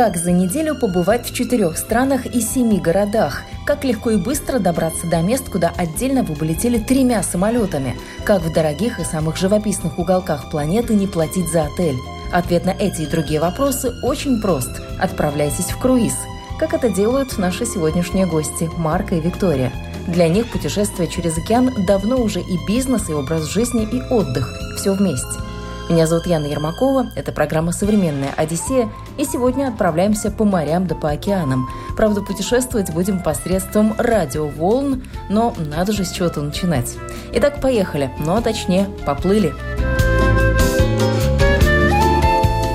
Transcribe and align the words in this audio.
Как 0.00 0.16
за 0.16 0.32
неделю 0.32 0.76
побывать 0.76 1.26
в 1.26 1.34
четырех 1.34 1.76
странах 1.76 2.24
и 2.24 2.40
семи 2.40 2.80
городах? 2.80 3.42
Как 3.66 3.84
легко 3.84 4.12
и 4.12 4.16
быстро 4.16 4.58
добраться 4.58 5.06
до 5.06 5.20
мест, 5.20 5.50
куда 5.50 5.70
отдельно 5.76 6.22
вы 6.22 6.34
полетели 6.36 6.78
тремя 6.78 7.22
самолетами? 7.22 7.98
Как 8.24 8.40
в 8.40 8.50
дорогих 8.50 8.98
и 8.98 9.04
самых 9.04 9.36
живописных 9.36 9.98
уголках 9.98 10.50
планеты 10.50 10.94
не 10.94 11.06
платить 11.06 11.50
за 11.50 11.64
отель? 11.64 11.98
Ответ 12.32 12.64
на 12.64 12.70
эти 12.70 13.02
и 13.02 13.06
другие 13.06 13.40
вопросы 13.40 13.92
очень 14.02 14.40
прост. 14.40 14.70
Отправляйтесь 14.98 15.66
в 15.66 15.78
круиз. 15.78 16.14
Как 16.58 16.72
это 16.72 16.88
делают 16.88 17.36
наши 17.36 17.66
сегодняшние 17.66 18.24
гости 18.24 18.70
Марка 18.78 19.16
и 19.16 19.20
Виктория. 19.20 19.70
Для 20.06 20.28
них 20.28 20.50
путешествие 20.50 21.10
через 21.10 21.36
океан 21.36 21.74
давно 21.86 22.16
уже 22.22 22.40
и 22.40 22.58
бизнес, 22.66 23.10
и 23.10 23.12
образ 23.12 23.44
жизни, 23.52 23.82
и 23.82 24.00
отдых. 24.00 24.58
Все 24.78 24.94
вместе. 24.94 25.49
Меня 25.90 26.06
зовут 26.06 26.26
Яна 26.26 26.46
Ермакова, 26.46 27.10
это 27.16 27.32
программа 27.32 27.72
«Современная 27.72 28.32
Одиссея», 28.36 28.88
и 29.18 29.24
сегодня 29.24 29.66
отправляемся 29.66 30.30
по 30.30 30.44
морям 30.44 30.86
да 30.86 30.94
по 30.94 31.10
океанам. 31.10 31.68
Правда, 31.96 32.22
путешествовать 32.22 32.92
будем 32.94 33.20
посредством 33.20 33.94
радиоволн, 33.98 35.02
но 35.28 35.52
надо 35.58 35.90
же 35.90 36.04
с 36.04 36.12
чего-то 36.12 36.42
начинать. 36.42 36.96
Итак, 37.32 37.60
поехали, 37.60 38.08
а 38.24 38.40
точнее, 38.40 38.86
поплыли. 39.04 39.52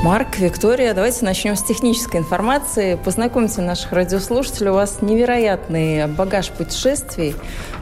Марк, 0.06 0.38
Виктория, 0.38 0.94
давайте 0.94 1.26
начнем 1.26 1.56
с 1.56 1.64
технической 1.64 2.20
информации. 2.20 2.94
Познакомьте 2.94 3.62
наших 3.62 3.92
радиослушателей. 3.92 4.70
У 4.70 4.76
вас 4.76 5.02
невероятный 5.02 6.06
багаж 6.06 6.52
путешествий. 6.52 7.36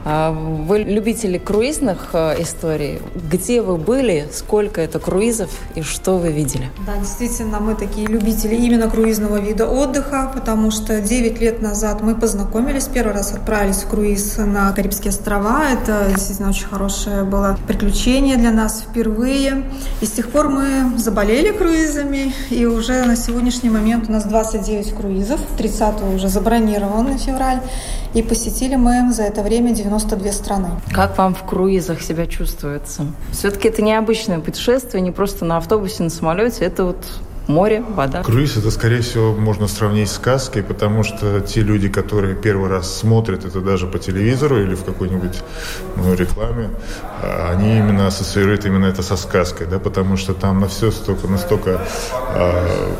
А, 0.05 0.31
вы 0.31 0.79
любители 0.79 1.37
круизных 1.37 2.11
э, 2.13 2.41
историй. 2.41 3.01
Где 3.29 3.61
вы 3.61 3.75
были, 3.75 4.29
сколько 4.31 4.79
это 4.79 4.99
круизов 4.99 5.49
и 5.75 5.81
что 5.81 6.17
вы 6.17 6.31
видели? 6.31 6.69
Да, 6.87 6.95
действительно, 6.97 7.59
мы 7.59 7.75
такие 7.75 8.07
любители 8.07 8.55
именно 8.55 8.89
круизного 8.89 9.41
вида 9.41 9.67
отдыха, 9.67 10.31
потому 10.33 10.71
что 10.71 11.01
9 11.01 11.41
лет 11.41 11.61
назад 11.61 12.01
мы 12.01 12.15
познакомились, 12.15 12.85
первый 12.85 13.13
раз 13.13 13.33
отправились 13.33 13.83
в 13.83 13.89
круиз 13.89 14.37
на 14.37 14.71
Карибские 14.71 15.09
острова. 15.09 15.69
Это 15.69 16.09
действительно 16.15 16.51
очень 16.51 16.67
хорошее 16.67 17.25
было 17.25 17.57
приключение 17.67 18.37
для 18.37 18.51
нас 18.51 18.85
впервые. 18.89 19.65
И 19.99 20.05
с 20.05 20.11
тех 20.11 20.29
пор 20.29 20.47
мы 20.47 20.97
заболели 20.97 21.51
круизами, 21.51 22.12
и 22.49 22.65
уже 22.65 23.03
на 23.03 23.15
сегодняшний 23.15 23.69
момент 23.69 24.09
у 24.09 24.11
нас 24.11 24.25
29 24.25 24.93
круизов, 24.93 25.39
30 25.57 26.01
уже 26.15 26.27
забронирован 26.27 27.05
на 27.05 27.17
февраль. 27.17 27.59
И 28.13 28.21
посетили 28.21 28.75
мы 28.75 29.11
за 29.11 29.23
это 29.23 29.41
время 29.41 29.73
92 29.73 30.31
страны. 30.31 30.69
Как 30.91 31.17
вам 31.17 31.33
в 31.33 31.43
круизах 31.43 32.01
себя 32.01 32.27
чувствуется? 32.27 33.07
Все-таки 33.31 33.67
это 33.67 33.81
необычное 33.81 34.39
путешествие, 34.39 35.01
не 35.01 35.11
просто 35.11 35.45
на 35.45 35.57
автобусе, 35.57 36.03
на 36.03 36.09
самолете. 36.09 36.65
Это 36.65 36.85
вот 36.85 36.97
море, 37.47 37.83
вода. 37.95 38.23
Круиз 38.23 38.57
это, 38.57 38.71
скорее 38.71 39.01
всего, 39.01 39.33
можно 39.33 39.67
сравнить 39.67 40.09
с 40.09 40.13
сказкой, 40.13 40.63
потому 40.63 41.03
что 41.03 41.41
те 41.41 41.61
люди, 41.61 41.89
которые 41.89 42.35
первый 42.35 42.69
раз 42.69 42.95
смотрят 42.95 43.45
это 43.45 43.61
даже 43.61 43.87
по 43.87 43.99
телевизору 43.99 44.61
или 44.61 44.75
в 44.75 44.83
какой-нибудь 44.83 45.41
ну, 45.97 46.13
рекламе, 46.13 46.69
а, 47.21 47.51
они 47.51 47.77
именно 47.77 48.07
ассоциируют 48.07 48.65
именно 48.65 48.85
это 48.85 49.03
со 49.03 49.17
сказкой, 49.17 49.67
да, 49.67 49.79
потому 49.79 50.17
что 50.17 50.33
там 50.33 50.59
на 50.59 50.67
все 50.67 50.91
столько, 50.91 51.27
настолько 51.27 51.81
э, 52.35 52.91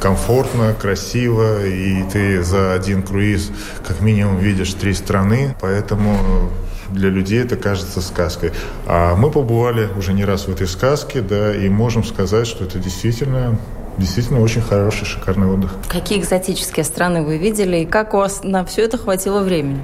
комфортно, 0.00 0.74
красиво, 0.74 1.64
и 1.66 2.02
ты 2.10 2.42
за 2.42 2.72
один 2.72 3.02
круиз 3.02 3.50
как 3.86 4.00
минимум 4.00 4.38
видишь 4.38 4.72
три 4.74 4.94
страны, 4.94 5.56
поэтому 5.60 6.50
для 6.90 7.08
людей 7.08 7.40
это 7.40 7.56
кажется 7.56 8.00
сказкой. 8.00 8.52
А 8.86 9.14
мы 9.14 9.30
побывали 9.30 9.88
уже 9.96 10.12
не 10.12 10.24
раз 10.24 10.46
в 10.46 10.50
этой 10.50 10.66
сказке, 10.66 11.20
да, 11.20 11.54
и 11.54 11.68
можем 11.68 12.04
сказать, 12.04 12.46
что 12.46 12.64
это 12.64 12.78
действительно 12.78 13.58
действительно 13.98 14.40
очень 14.40 14.62
хороший, 14.62 15.04
шикарный 15.04 15.46
отдых. 15.46 15.72
Какие 15.88 16.20
экзотические 16.20 16.84
страны 16.84 17.22
вы 17.22 17.38
видели 17.38 17.78
и 17.78 17.86
как 17.86 18.14
у 18.14 18.18
вас 18.18 18.42
на 18.42 18.64
все 18.64 18.82
это 18.82 18.98
хватило 18.98 19.40
времени? 19.40 19.82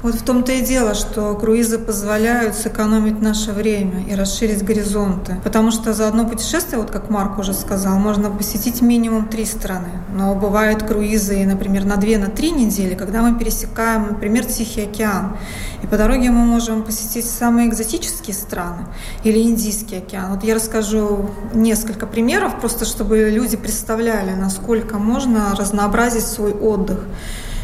Вот 0.00 0.14
в 0.14 0.22
том-то 0.22 0.52
и 0.52 0.60
дело, 0.60 0.94
что 0.94 1.34
круизы 1.34 1.76
позволяют 1.76 2.54
сэкономить 2.54 3.20
наше 3.20 3.50
время 3.50 4.04
и 4.08 4.14
расширить 4.14 4.62
горизонты. 4.62 5.36
Потому 5.42 5.72
что 5.72 5.92
за 5.92 6.06
одно 6.06 6.24
путешествие, 6.24 6.78
вот 6.78 6.92
как 6.92 7.10
Марк 7.10 7.36
уже 7.38 7.52
сказал, 7.52 7.98
можно 7.98 8.30
посетить 8.30 8.80
минимум 8.80 9.26
три 9.26 9.44
страны. 9.44 9.88
Но 10.14 10.36
бывают 10.36 10.84
круизы, 10.84 11.44
например, 11.44 11.84
на 11.84 11.96
две, 11.96 12.16
на 12.18 12.28
три 12.28 12.52
недели, 12.52 12.94
когда 12.94 13.22
мы 13.22 13.36
пересекаем, 13.36 14.06
например, 14.10 14.44
Тихий 14.44 14.82
океан. 14.82 15.36
И 15.82 15.88
по 15.88 15.96
дороге 15.96 16.30
мы 16.30 16.44
можем 16.44 16.84
посетить 16.84 17.28
самые 17.28 17.68
экзотические 17.68 18.34
страны 18.34 18.86
или 19.24 19.40
Индийский 19.42 19.96
океан. 19.96 20.32
Вот 20.32 20.44
я 20.44 20.54
расскажу 20.54 21.28
несколько 21.54 22.06
примеров, 22.06 22.60
просто 22.60 22.84
чтобы 22.84 23.30
люди 23.30 23.56
представляли, 23.56 24.30
насколько 24.30 24.96
можно 24.98 25.56
разнообразить 25.56 26.24
свой 26.24 26.52
отдых. 26.52 27.00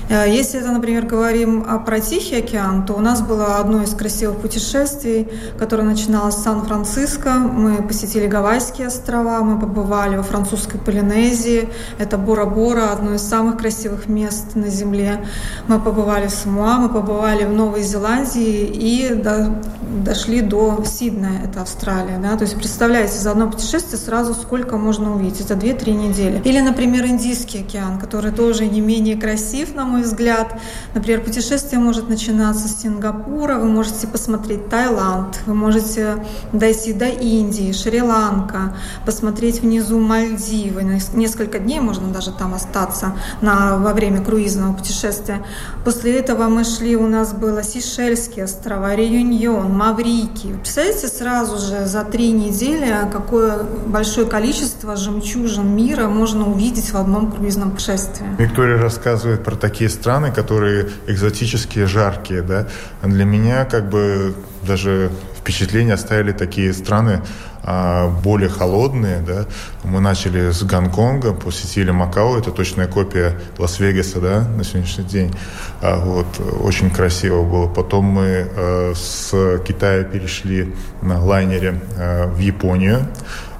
Э, 0.08 0.24
если 0.28 0.60
это, 0.60 0.70
например, 0.70 1.06
говорим 1.06 1.64
про 1.84 2.00
Тихий 2.00 2.36
океан, 2.36 2.84
то 2.84 2.94
у 2.94 3.00
нас 3.00 3.22
было 3.22 3.58
одно 3.58 3.82
из 3.82 3.94
красивых 3.94 4.38
путешествий, 4.38 5.28
которое 5.58 5.82
начиналось 5.82 6.34
с 6.34 6.42
Сан-Франциско. 6.42 7.30
Мы 7.30 7.82
посетили 7.82 8.26
Гавайские 8.26 8.88
острова, 8.88 9.40
мы 9.42 9.58
побывали 9.58 10.16
во 10.16 10.22
французской 10.22 10.78
Полинезии. 10.78 11.68
Это 11.98 12.18
Бора-Бора, 12.18 12.92
одно 12.92 13.14
из 13.14 13.22
самых 13.22 13.58
красивых 13.58 14.08
мест 14.08 14.54
на 14.54 14.68
Земле. 14.68 15.24
Мы 15.68 15.80
побывали 15.80 16.26
в 16.26 16.30
Самуа, 16.30 16.78
мы 16.78 16.88
побывали 16.88 17.44
в 17.44 17.52
Новой 17.52 17.82
Зеландии 17.82 18.64
и 18.66 19.14
до, 19.14 19.60
дошли 20.04 20.40
до 20.40 20.82
Сиднея, 20.84 21.42
это 21.44 21.62
Австралия. 21.62 22.18
Да? 22.18 22.36
То 22.36 22.42
есть 22.42 22.56
представляете, 22.56 23.18
за 23.18 23.30
одно 23.30 23.50
путешествие 23.50 23.98
сразу 23.98 24.34
сколько 24.34 24.76
можно 24.76 25.14
увидеть. 25.14 25.40
Это 25.40 25.54
2-3 25.54 25.90
недели. 25.92 26.42
Или, 26.44 26.60
например, 26.60 27.06
Индийский 27.06 27.60
океан, 27.60 27.98
который 27.98 28.32
тоже 28.32 28.66
не 28.66 28.80
менее 28.80 29.16
красив, 29.16 29.74
на 29.74 29.84
мой 29.84 29.93
взгляд. 30.02 30.60
Например, 30.94 31.20
путешествие 31.20 31.80
может 31.80 32.08
начинаться 32.08 32.68
с 32.68 32.82
Сингапура, 32.82 33.56
вы 33.56 33.66
можете 33.66 34.06
посмотреть 34.06 34.68
Таиланд, 34.68 35.40
вы 35.46 35.54
можете 35.54 36.24
дойти 36.52 36.92
до 36.92 37.06
Индии, 37.06 37.72
Шри-Ланка, 37.72 38.76
посмотреть 39.06 39.60
внизу 39.60 39.98
Мальдивы. 39.98 40.82
Несколько 41.14 41.58
дней 41.58 41.80
можно 41.80 42.08
даже 42.08 42.32
там 42.32 42.54
остаться 42.54 43.12
на, 43.40 43.76
во 43.78 43.92
время 43.92 44.22
круизного 44.22 44.72
путешествия. 44.72 45.44
После 45.84 46.18
этого 46.18 46.48
мы 46.48 46.64
шли, 46.64 46.96
у 46.96 47.06
нас 47.06 47.32
было 47.32 47.62
Сейшельские 47.62 48.44
острова, 48.44 48.94
Реюньон, 48.94 49.72
Маврикий. 49.72 50.54
Представляете, 50.54 51.08
сразу 51.08 51.58
же 51.58 51.86
за 51.86 52.04
три 52.04 52.32
недели 52.32 52.92
какое 53.12 53.62
большое 53.86 54.26
количество 54.26 54.96
жемчужин 54.96 55.74
мира 55.74 56.08
можно 56.08 56.50
увидеть 56.50 56.92
в 56.92 56.96
одном 56.96 57.30
круизном 57.30 57.72
путешествии. 57.72 58.26
Виктория 58.38 58.78
рассказывает 58.78 59.44
про 59.44 59.56
такие 59.56 59.83
такие 59.84 59.88
страны, 59.88 60.32
которые 60.32 60.88
экзотические, 61.06 61.86
жаркие, 61.86 62.42
да. 62.42 62.66
Для 63.02 63.24
меня 63.24 63.64
как 63.64 63.90
бы 63.90 64.34
даже 64.66 65.10
впечатление 65.38 65.94
оставили 65.94 66.32
такие 66.32 66.72
страны 66.72 67.20
а, 67.62 68.08
более 68.08 68.48
холодные, 68.48 69.20
да. 69.20 69.46
Мы 69.82 70.00
начали 70.00 70.52
с 70.52 70.62
Гонконга, 70.62 71.34
посетили 71.34 71.90
Макао, 71.90 72.38
это 72.38 72.50
точная 72.50 72.86
копия 72.86 73.34
Лас-Вегаса, 73.58 74.20
да, 74.20 74.48
на 74.56 74.64
сегодняшний 74.64 75.04
день. 75.04 75.34
А, 75.82 75.98
вот, 75.98 76.26
очень 76.62 76.90
красиво 76.90 77.42
было. 77.42 77.68
Потом 77.68 78.04
мы 78.04 78.48
а, 78.56 78.92
с 78.94 79.58
Китая 79.66 80.04
перешли 80.04 80.74
на 81.02 81.22
лайнере 81.22 81.80
а, 81.98 82.26
в 82.26 82.38
Японию, 82.38 83.06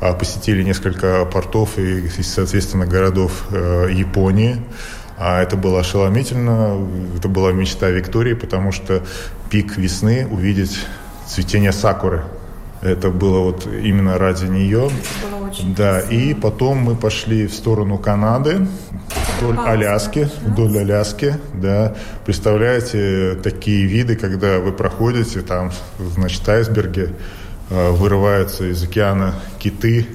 а, 0.01 0.15
посетили 0.15 0.63
несколько 0.63 1.27
портов 1.27 1.79
и, 1.79 2.09
соответственно, 2.23 2.87
городов 2.87 3.45
а, 3.51 3.89
Японии. 3.89 4.57
А 5.17 5.43
это 5.43 5.57
было 5.57 5.81
ошеломительно, 5.81 6.79
это 7.17 7.29
была 7.29 7.53
мечта 7.53 7.89
Виктории, 7.89 8.35
потому 8.35 8.73
что 8.73 9.03
пик 9.49 9.77
весны 9.77 10.27
увидеть 10.29 10.77
цветение 11.27 11.73
сакуры. 11.73 12.25
Это 12.83 13.09
было 13.11 13.39
вот 13.39 13.67
именно 13.67 14.19
ради 14.19 14.45
нее. 14.45 14.91
да, 15.77 16.01
красиво. 16.01 16.21
и 16.21 16.35
потом 16.35 16.79
мы 16.79 16.97
пошли 16.97 17.47
в 17.47 17.55
сторону 17.55 17.97
Канады, 17.97 18.67
вдоль 19.39 19.57
Палас, 19.57 19.69
Аляски, 19.69 20.29
вдоль 20.43 20.79
Аляски, 20.79 21.37
да. 21.55 21.95
Представляете, 22.27 23.39
такие 23.43 23.87
виды, 23.87 24.17
когда 24.17 24.59
вы 24.59 24.73
проходите, 24.73 25.41
там, 25.41 25.73
значит, 25.99 26.47
айсберги, 26.49 27.15
э, 27.71 27.91
вырываются 27.91 28.71
из 28.71 28.83
океана 28.83 29.35
киты, 29.59 30.07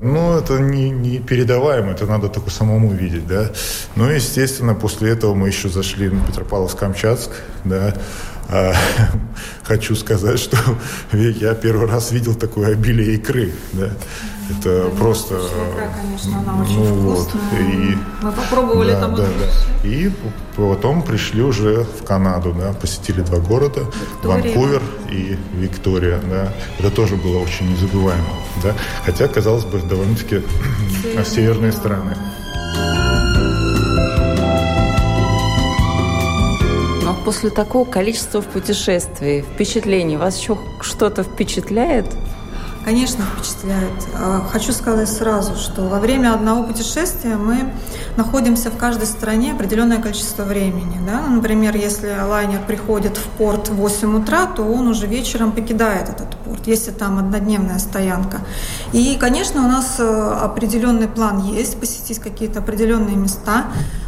Ну, 0.00 0.36
это 0.36 0.58
не, 0.58 0.90
не 0.90 1.18
передаваемо, 1.18 1.92
это 1.92 2.06
надо 2.06 2.28
только 2.28 2.50
самому 2.50 2.92
видеть, 2.92 3.26
да. 3.26 3.50
Ну, 3.94 4.08
естественно, 4.10 4.74
после 4.74 5.10
этого 5.10 5.34
мы 5.34 5.48
еще 5.48 5.68
зашли 5.68 6.10
на 6.10 6.20
Петропавловск-Камчатск, 6.20 7.30
да. 7.64 7.94
А, 8.48 8.74
хочу 9.64 9.96
сказать, 9.96 10.38
что 10.38 10.58
я 11.12 11.54
первый 11.54 11.88
раз 11.88 12.12
видел 12.12 12.34
такое 12.34 12.72
обилие 12.72 13.14
икры, 13.14 13.52
да. 13.72 13.90
Это 14.48 14.84
да, 14.84 14.96
просто... 14.96 15.34
Икра, 15.34 15.90
конечно, 16.00 16.38
она 16.38 16.62
очень 16.62 16.78
ну, 16.78 17.14
вкусная. 17.14 17.42
Вот, 17.42 17.60
и, 17.60 17.98
Мы 18.22 18.32
попробовали 18.32 18.92
да, 18.92 19.00
там. 19.00 19.14
Да, 19.16 19.22
да. 19.24 19.88
И 19.88 20.12
потом 20.56 21.02
пришли 21.02 21.42
уже 21.42 21.84
в 21.84 22.04
Канаду, 22.04 22.54
да, 22.56 22.72
посетили 22.72 23.22
два 23.22 23.38
города, 23.38 23.80
Виктория. 23.80 24.54
Ванкувер 24.54 24.82
и 25.10 25.36
Виктория, 25.54 26.20
да. 26.30 26.52
Это 26.78 26.90
тоже 26.90 27.16
было 27.16 27.38
очень 27.38 27.70
незабываемо, 27.70 28.28
да. 28.62 28.74
Хотя, 29.04 29.28
казалось 29.28 29.64
бы, 29.64 29.78
довольно-таки 29.80 30.42
северные, 31.02 31.24
северные 31.34 31.72
страны. 31.72 32.16
Но 37.02 37.14
после 37.24 37.50
такого 37.50 37.84
количества 37.84 38.40
путешествий, 38.40 39.42
впечатлений, 39.42 40.16
вас 40.16 40.38
еще 40.38 40.58
что-то 40.80 41.22
впечатляет? 41.22 42.06
Конечно, 42.86 43.24
впечатляет. 43.24 43.90
А, 44.14 44.46
хочу 44.48 44.72
сказать 44.72 45.08
сразу, 45.08 45.56
что 45.56 45.88
во 45.88 45.98
время 45.98 46.32
одного 46.32 46.62
путешествия 46.62 47.34
мы 47.34 47.72
находимся 48.16 48.70
в 48.70 48.76
каждой 48.76 49.08
стране 49.08 49.50
определенное 49.50 50.00
количество 50.00 50.44
времени. 50.44 50.96
Да? 51.04 51.22
Например, 51.22 51.74
если 51.74 52.14
лайнер 52.16 52.60
приходит 52.64 53.16
в 53.16 53.24
порт 53.38 53.70
в 53.70 53.74
8 53.74 54.22
утра, 54.22 54.46
то 54.46 54.62
он 54.62 54.86
уже 54.86 55.08
вечером 55.08 55.50
покидает 55.50 56.10
этот 56.10 56.35
порт, 56.46 56.66
если 56.66 56.90
там 56.90 57.18
однодневная 57.18 57.78
стоянка. 57.78 58.38
И, 58.92 59.16
конечно, 59.18 59.64
у 59.64 59.68
нас 59.68 59.96
э, 59.98 60.38
определенный 60.42 61.08
план 61.08 61.42
есть, 61.42 61.78
посетить 61.80 62.18
какие-то 62.18 62.60
определенные 62.60 63.16
места, 63.16 63.64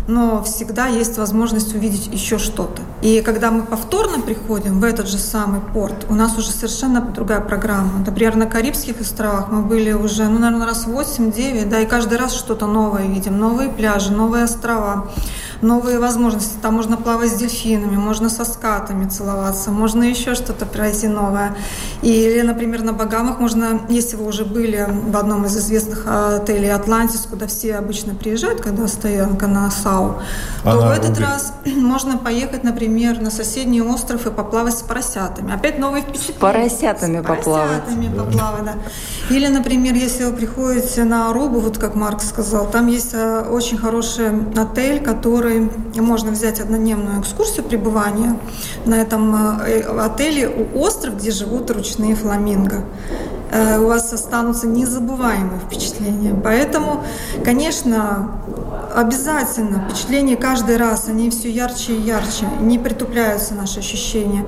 но 0.07 0.43
всегда 0.43 0.87
есть 0.87 1.19
возможность 1.19 1.75
увидеть 1.75 2.07
еще 2.07 2.39
что-то. 2.39 2.81
И 3.03 3.21
когда 3.21 3.51
мы 3.51 3.63
повторно 3.63 4.21
приходим 4.23 4.81
в 4.81 4.85
этот 4.85 5.07
же 5.07 5.19
самый 5.19 5.61
порт, 5.61 6.07
у 6.09 6.15
нас 6.15 6.37
уже 6.39 6.51
совершенно 6.51 7.01
другая 7.01 7.41
программа. 7.41 8.03
Например, 8.07 8.35
на 8.37 8.47
Карибских 8.47 9.01
островах 9.01 9.51
мы 9.51 9.63
были 9.63 9.93
уже, 9.93 10.25
ну, 10.29 10.39
наверное, 10.39 10.67
раз 10.67 10.87
8-9, 10.87 11.69
да, 11.69 11.81
и 11.81 11.87
каждый 11.87 12.17
раз 12.19 12.35
что-то 12.35 12.67
новое 12.67 13.07
видим. 13.07 13.39
Новые 13.39 13.69
пляжи, 13.69 14.11
новые 14.11 14.45
острова 14.45 15.11
новые 15.63 15.99
возможности. 15.99 16.57
Там 16.63 16.75
можно 16.75 16.97
плавать 16.97 17.31
с 17.31 17.35
дельфинами, 17.35 17.97
можно 17.97 18.29
со 18.29 18.45
скатами 18.45 19.09
целоваться, 19.09 19.71
можно 19.71 20.05
еще 20.05 20.35
что-то 20.35 20.67
пройти 20.67 21.09
новое. 21.09 21.57
Или, 22.03 22.43
например, 22.43 22.83
на 22.83 22.93
Багамах 22.93 23.41
можно, 23.41 23.81
если 23.89 24.17
вы 24.17 24.27
уже 24.27 24.45
были 24.45 24.87
в 24.89 25.17
одном 25.17 25.45
из 25.47 25.57
известных 25.57 26.07
отелей 26.07 26.73
Атлантис, 26.73 27.27
куда 27.29 27.47
все 27.47 27.77
обычно 27.77 28.15
приезжают, 28.15 28.61
когда 28.61 28.87
стоянка 28.87 29.47
на 29.47 29.71
САУ, 29.71 30.17
то 30.63 30.71
Она 30.71 30.89
в 30.89 30.93
этот 30.93 31.11
убит. 31.11 31.21
раз 31.21 31.53
можно 31.67 32.19
поехать, 32.19 32.63
например, 32.63 33.21
на 33.21 33.31
соседний 33.31 33.83
остров 33.83 34.27
и 34.27 34.31
поплавать 34.31 34.75
с 34.79 34.83
поросятами. 34.83 35.53
Опять 35.53 35.79
новые 35.79 36.03
впечатления. 36.03 36.39
С 36.39 36.41
поросятами 36.41 37.21
с 37.21 37.27
поплавать. 37.27 37.83
поросятами 37.83 38.09
да. 38.15 38.25
поплавать, 38.25 38.65
да. 38.65 38.75
Или, 39.35 39.49
например, 39.49 39.95
если 39.95 40.25
вы 40.25 40.33
приходите 40.37 41.05
на 41.05 41.31
Арубу, 41.31 41.61
вот 41.61 41.79
как 41.79 41.95
Марк 41.95 42.23
сказал, 42.23 42.67
там 42.71 42.87
есть 42.87 43.11
э, 43.13 43.41
очень 43.51 43.77
хороший 43.77 44.31
отель, 44.57 45.03
который 45.03 45.48
который 45.49 45.71
можно 46.03 46.31
взять 46.31 46.61
однодневную 46.61 47.21
экскурсию 47.21 47.65
пребывания 47.65 48.39
на 48.85 48.95
этом 48.95 49.61
э, 49.63 49.81
отеле 49.81 50.49
у 50.49 50.81
остров, 50.81 51.17
где 51.17 51.31
живут 51.31 51.71
ручные 51.71 52.15
фламинго. 52.15 52.85
Э, 53.51 53.79
у 53.79 53.87
вас 53.87 54.13
останутся 54.13 54.67
незабываемые 54.67 55.61
впечатления. 55.61 56.39
Поэтому, 56.43 57.05
конечно, 57.45 58.31
обязательно 58.95 59.85
впечатления 59.89 60.37
каждый 60.37 60.77
раз, 60.77 61.09
они 61.09 61.31
все 61.31 61.51
ярче 61.51 61.95
и 61.95 62.01
ярче, 62.01 62.47
не 62.61 62.79
притупляются 62.79 63.55
наши 63.55 63.79
ощущения. 63.81 64.45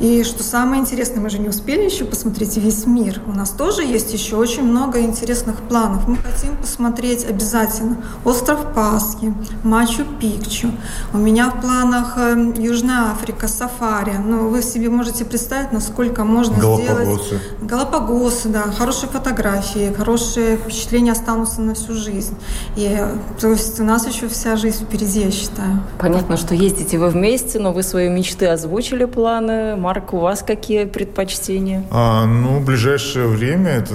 И 0.00 0.24
что 0.24 0.42
самое 0.42 0.80
интересное, 0.80 1.20
мы 1.20 1.30
же 1.30 1.38
не 1.38 1.48
успели 1.48 1.84
еще 1.84 2.04
посмотреть 2.04 2.56
весь 2.56 2.86
мир. 2.86 3.20
У 3.26 3.32
нас 3.32 3.50
тоже 3.50 3.82
есть 3.82 4.12
еще 4.12 4.36
очень 4.36 4.64
много 4.64 5.00
интересных 5.00 5.56
планов. 5.62 6.08
Мы 6.08 6.16
хотим 6.16 6.56
посмотреть 6.56 7.24
обязательно 7.24 7.98
остров 8.24 8.72
Пасхи, 8.74 9.32
Мачу-Пикчу. 9.62 10.72
У 11.12 11.18
меня 11.18 11.50
в 11.50 11.60
планах 11.60 12.14
э, 12.16 12.52
Южная 12.56 13.12
Африка, 13.12 13.46
сафари. 13.46 14.16
Ну, 14.18 14.48
вы 14.48 14.62
себе 14.62 14.88
можете 14.88 15.24
представить, 15.24 15.72
насколько 15.72 16.24
можно 16.24 16.58
Галапагосы. 16.58 17.26
сделать... 17.26 17.42
Галапагосы. 17.62 18.48
да. 18.48 18.64
Хорошие 18.76 19.08
фотографии, 19.08 19.92
хорошие 19.96 20.56
впечатления 20.56 21.12
останутся 21.12 21.60
на 21.60 21.74
всю 21.74 21.94
жизнь. 21.94 22.36
И, 22.76 22.98
то 23.40 23.48
есть 23.48 23.61
у 23.80 23.84
нас 23.84 24.06
еще 24.06 24.28
вся 24.28 24.56
жизнь 24.56 24.84
впереди, 24.84 25.20
я 25.20 25.30
считаю. 25.30 25.82
Понятно, 25.98 26.36
что 26.36 26.54
ездите 26.54 26.98
вы 26.98 27.08
вместе, 27.08 27.58
но 27.58 27.72
вы 27.72 27.82
свои 27.82 28.08
мечты 28.08 28.46
озвучили, 28.46 29.04
планы. 29.04 29.76
Марк, 29.76 30.12
у 30.14 30.18
вас 30.18 30.42
какие 30.42 30.84
предпочтения? 30.84 31.84
А, 31.90 32.26
ну, 32.26 32.58
в 32.58 32.64
ближайшее 32.64 33.26
время, 33.28 33.70
это 33.70 33.94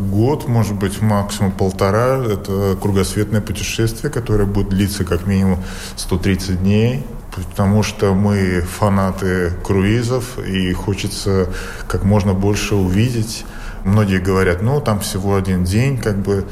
год, 0.00 0.48
может 0.48 0.74
быть, 0.74 1.00
максимум 1.00 1.52
полтора, 1.52 2.24
это 2.24 2.76
кругосветное 2.80 3.40
путешествие, 3.40 4.10
которое 4.10 4.44
будет 4.46 4.70
длиться 4.70 5.04
как 5.04 5.26
минимум 5.26 5.62
130 5.96 6.60
дней 6.60 7.04
потому 7.36 7.82
что 7.82 8.14
мы 8.14 8.62
фанаты 8.62 9.52
круизов, 9.62 10.38
и 10.38 10.72
хочется 10.72 11.50
как 11.86 12.02
можно 12.04 12.32
больше 12.32 12.74
увидеть. 12.74 13.44
Многие 13.84 14.18
говорят, 14.18 14.62
ну, 14.62 14.80
там 14.80 15.00
всего 15.00 15.36
один 15.36 15.64
день, 15.64 15.98
как 15.98 16.16
бы, 16.18 16.46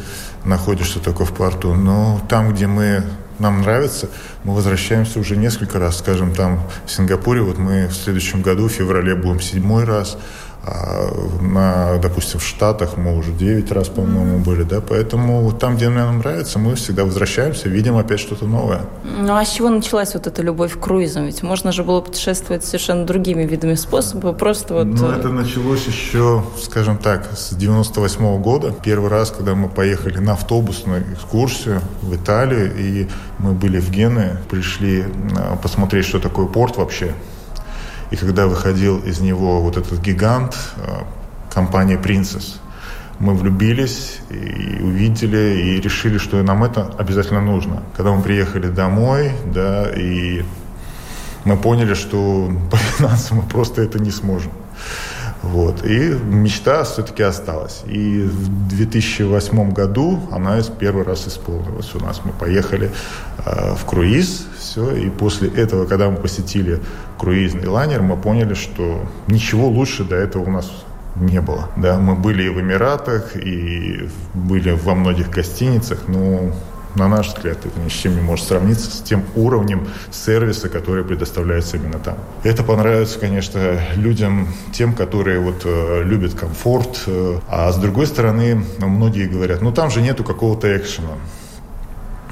находишься 0.44 1.00
только 1.00 1.24
в 1.24 1.34
порту. 1.34 1.74
Но 1.74 2.20
там, 2.28 2.52
где 2.52 2.66
мы 2.66 3.04
нам 3.38 3.62
нравится, 3.62 4.08
мы 4.44 4.54
возвращаемся 4.54 5.18
уже 5.18 5.36
несколько 5.36 5.78
раз. 5.78 5.98
Скажем, 5.98 6.34
там 6.34 6.60
в 6.86 6.90
Сингапуре, 6.90 7.42
вот 7.42 7.58
мы 7.58 7.88
в 7.88 7.94
следующем 7.94 8.42
году, 8.42 8.68
в 8.68 8.72
феврале, 8.72 9.14
будем 9.14 9.40
седьмой 9.40 9.84
раз. 9.84 10.18
А 10.66 11.10
на, 11.42 11.98
допустим, 11.98 12.40
в 12.40 12.44
Штатах 12.44 12.96
мы 12.96 13.16
уже 13.16 13.32
9 13.32 13.70
раз, 13.72 13.88
по-моему, 13.88 14.38
были, 14.38 14.62
да, 14.62 14.80
поэтому 14.80 15.52
там, 15.52 15.76
где 15.76 15.90
нам 15.90 16.18
нравится, 16.18 16.58
мы 16.58 16.74
всегда 16.74 17.04
возвращаемся, 17.04 17.68
видим 17.68 17.98
опять 17.98 18.20
что-то 18.20 18.46
новое. 18.46 18.80
Ну, 19.04 19.34
а 19.36 19.44
с 19.44 19.50
чего 19.50 19.68
началась 19.68 20.14
вот 20.14 20.26
эта 20.26 20.42
любовь 20.42 20.74
к 20.74 20.80
круизам? 20.80 21.26
Ведь 21.26 21.42
можно 21.42 21.70
же 21.70 21.84
было 21.84 22.00
путешествовать 22.00 22.64
совершенно 22.64 23.04
другими 23.04 23.42
видами 23.42 23.74
способов, 23.74 24.38
просто 24.38 24.74
вот... 24.74 24.86
Ну, 24.86 25.10
это 25.10 25.28
началось 25.28 25.86
еще, 25.86 26.42
скажем 26.62 26.96
так, 26.96 27.28
с 27.36 27.54
98 27.54 28.24
-го 28.24 28.38
года. 28.38 28.74
Первый 28.82 29.10
раз, 29.10 29.30
когда 29.30 29.54
мы 29.54 29.68
поехали 29.68 30.18
на 30.18 30.32
автобусную 30.32 31.02
экскурсию 31.12 31.82
в 32.00 32.16
Италию, 32.16 32.72
и 32.78 33.08
мы 33.38 33.52
были 33.52 33.80
в 33.80 33.90
Гене, 33.90 34.38
пришли 34.48 35.04
а, 35.36 35.56
посмотреть, 35.56 36.06
что 36.06 36.20
такое 36.20 36.46
порт 36.46 36.76
вообще, 36.78 37.12
и 38.10 38.16
когда 38.16 38.46
выходил 38.46 38.98
из 38.98 39.20
него 39.20 39.60
вот 39.60 39.76
этот 39.76 40.00
гигант, 40.00 40.56
э, 40.76 41.02
компания 41.52 41.96
Princess, 41.96 42.56
мы 43.18 43.34
влюбились 43.34 44.18
и 44.30 44.82
увидели, 44.82 45.60
и 45.60 45.80
решили, 45.80 46.18
что 46.18 46.42
нам 46.42 46.64
это 46.64 46.92
обязательно 46.98 47.40
нужно. 47.40 47.82
Когда 47.96 48.12
мы 48.12 48.22
приехали 48.22 48.68
домой, 48.68 49.32
да, 49.52 49.90
и 49.90 50.44
мы 51.44 51.56
поняли, 51.56 51.94
что 51.94 52.50
по 52.70 52.76
финансам 52.76 53.38
мы 53.38 53.42
просто 53.44 53.82
это 53.82 53.98
не 53.98 54.10
сможем. 54.10 54.52
Вот. 55.44 55.84
И 55.84 56.10
мечта 56.24 56.84
все-таки 56.84 57.22
осталась. 57.22 57.82
И 57.86 58.22
в 58.22 58.68
2008 58.68 59.72
году 59.72 60.20
она 60.32 60.60
первый 60.78 61.04
раз 61.04 61.28
исполнилась 61.28 61.94
у 61.94 62.00
нас. 62.00 62.22
Мы 62.24 62.32
поехали 62.32 62.90
э, 63.44 63.74
в 63.74 63.84
круиз, 63.84 64.46
все. 64.58 64.96
И 64.96 65.10
после 65.10 65.48
этого, 65.48 65.86
когда 65.86 66.08
мы 66.08 66.16
посетили 66.16 66.80
круизный 67.18 67.66
лайнер, 67.66 68.02
мы 68.02 68.16
поняли, 68.16 68.54
что 68.54 69.02
ничего 69.28 69.68
лучше 69.68 70.04
до 70.04 70.16
этого 70.16 70.44
у 70.44 70.50
нас 70.50 70.70
не 71.16 71.40
было. 71.40 71.68
Да, 71.76 71.98
мы 71.98 72.14
были 72.14 72.44
и 72.44 72.48
в 72.48 72.60
Эмиратах, 72.60 73.36
и 73.36 74.08
были 74.32 74.70
во 74.70 74.94
многих 74.94 75.30
гостиницах, 75.30 76.08
но 76.08 76.52
на 76.94 77.08
наш 77.08 77.28
взгляд, 77.28 77.58
это 77.64 77.80
ни 77.80 77.88
с 77.88 77.92
чем 77.92 78.14
не 78.14 78.20
может 78.20 78.46
сравниться 78.46 78.90
с 78.90 79.00
тем 79.00 79.24
уровнем 79.34 79.88
сервиса, 80.10 80.68
который 80.68 81.04
предоставляется 81.04 81.76
именно 81.76 81.98
там. 81.98 82.16
Это 82.42 82.62
понравится, 82.62 83.18
конечно, 83.18 83.80
людям, 83.96 84.48
тем, 84.72 84.94
которые 84.94 85.40
вот 85.40 85.62
э, 85.64 86.02
любят 86.04 86.34
комфорт. 86.34 87.02
Э, 87.06 87.40
а 87.48 87.72
с 87.72 87.76
другой 87.76 88.06
стороны, 88.06 88.64
многие 88.78 89.26
говорят, 89.26 89.60
ну 89.62 89.72
там 89.72 89.90
же 89.90 90.00
нету 90.02 90.24
какого-то 90.24 90.76
экшена. 90.76 91.14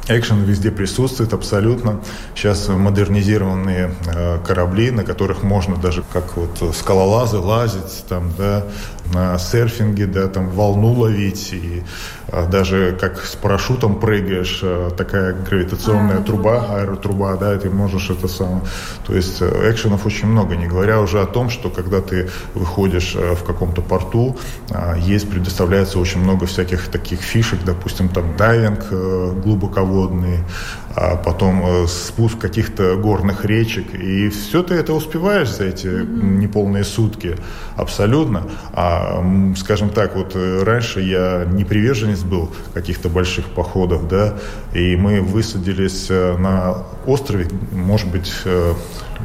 Экшен 0.08 0.42
везде 0.42 0.72
присутствует 0.72 1.32
абсолютно. 1.32 2.00
Сейчас 2.34 2.68
модернизированные 2.68 3.94
э, 4.06 4.38
корабли, 4.44 4.90
на 4.90 5.04
которых 5.04 5.44
можно 5.44 5.76
даже 5.76 6.02
как 6.12 6.36
вот 6.36 6.74
скалолазы 6.74 7.38
лазить, 7.38 8.04
там, 8.08 8.32
да, 8.36 8.64
на 9.12 9.38
серфинге, 9.38 10.06
да, 10.06 10.28
там 10.28 10.48
волну 10.48 10.92
ловить, 10.92 11.52
и 11.52 11.82
а, 12.28 12.46
даже 12.46 12.96
как 13.00 13.24
с 13.24 13.36
парашютом 13.36 14.00
прыгаешь, 14.00 14.60
а, 14.62 14.90
такая 14.90 15.34
гравитационная 15.34 16.18
а, 16.18 16.22
труба, 16.22 16.66
аэротруба, 16.70 17.36
да, 17.36 17.56
ты 17.58 17.70
можешь 17.70 18.10
это 18.10 18.28
самое. 18.28 18.62
То 19.06 19.14
есть 19.14 19.42
э, 19.42 19.70
экшенов 19.70 20.06
очень 20.06 20.28
много, 20.28 20.56
не 20.56 20.66
говоря 20.66 21.00
уже 21.00 21.20
о 21.20 21.26
том, 21.26 21.50
что 21.50 21.68
когда 21.70 22.00
ты 22.00 22.30
выходишь 22.54 23.14
э, 23.16 23.34
в 23.34 23.44
каком-то 23.44 23.82
порту, 23.82 24.36
а, 24.70 24.96
есть, 24.96 25.30
предоставляется 25.30 25.98
очень 25.98 26.20
много 26.20 26.46
всяких 26.46 26.88
таких 26.88 27.20
фишек, 27.20 27.60
допустим, 27.64 28.08
там 28.08 28.36
дайвинг 28.36 28.86
э, 28.90 29.32
глубоководный, 29.42 30.38
а 30.94 31.16
потом 31.16 31.86
спуск 31.86 32.38
каких-то 32.38 32.96
горных 32.96 33.44
речек, 33.44 33.94
и 33.94 34.28
все 34.28 34.62
ты 34.62 34.74
это 34.74 34.92
успеваешь 34.92 35.50
за 35.50 35.64
эти 35.64 35.86
неполные 35.86 36.84
сутки, 36.84 37.36
абсолютно. 37.76 38.44
А, 38.72 39.24
скажем 39.56 39.90
так, 39.90 40.16
вот 40.16 40.36
раньше 40.36 41.00
я 41.00 41.44
не 41.50 41.64
приверженец 41.64 42.22
был 42.22 42.50
каких-то 42.74 43.08
больших 43.08 43.46
походов, 43.46 44.08
да, 44.08 44.34
и 44.72 44.96
мы 44.96 45.20
высадились 45.20 46.08
на 46.08 46.84
острове, 47.06 47.48
может 47.72 48.08
быть, 48.10 48.32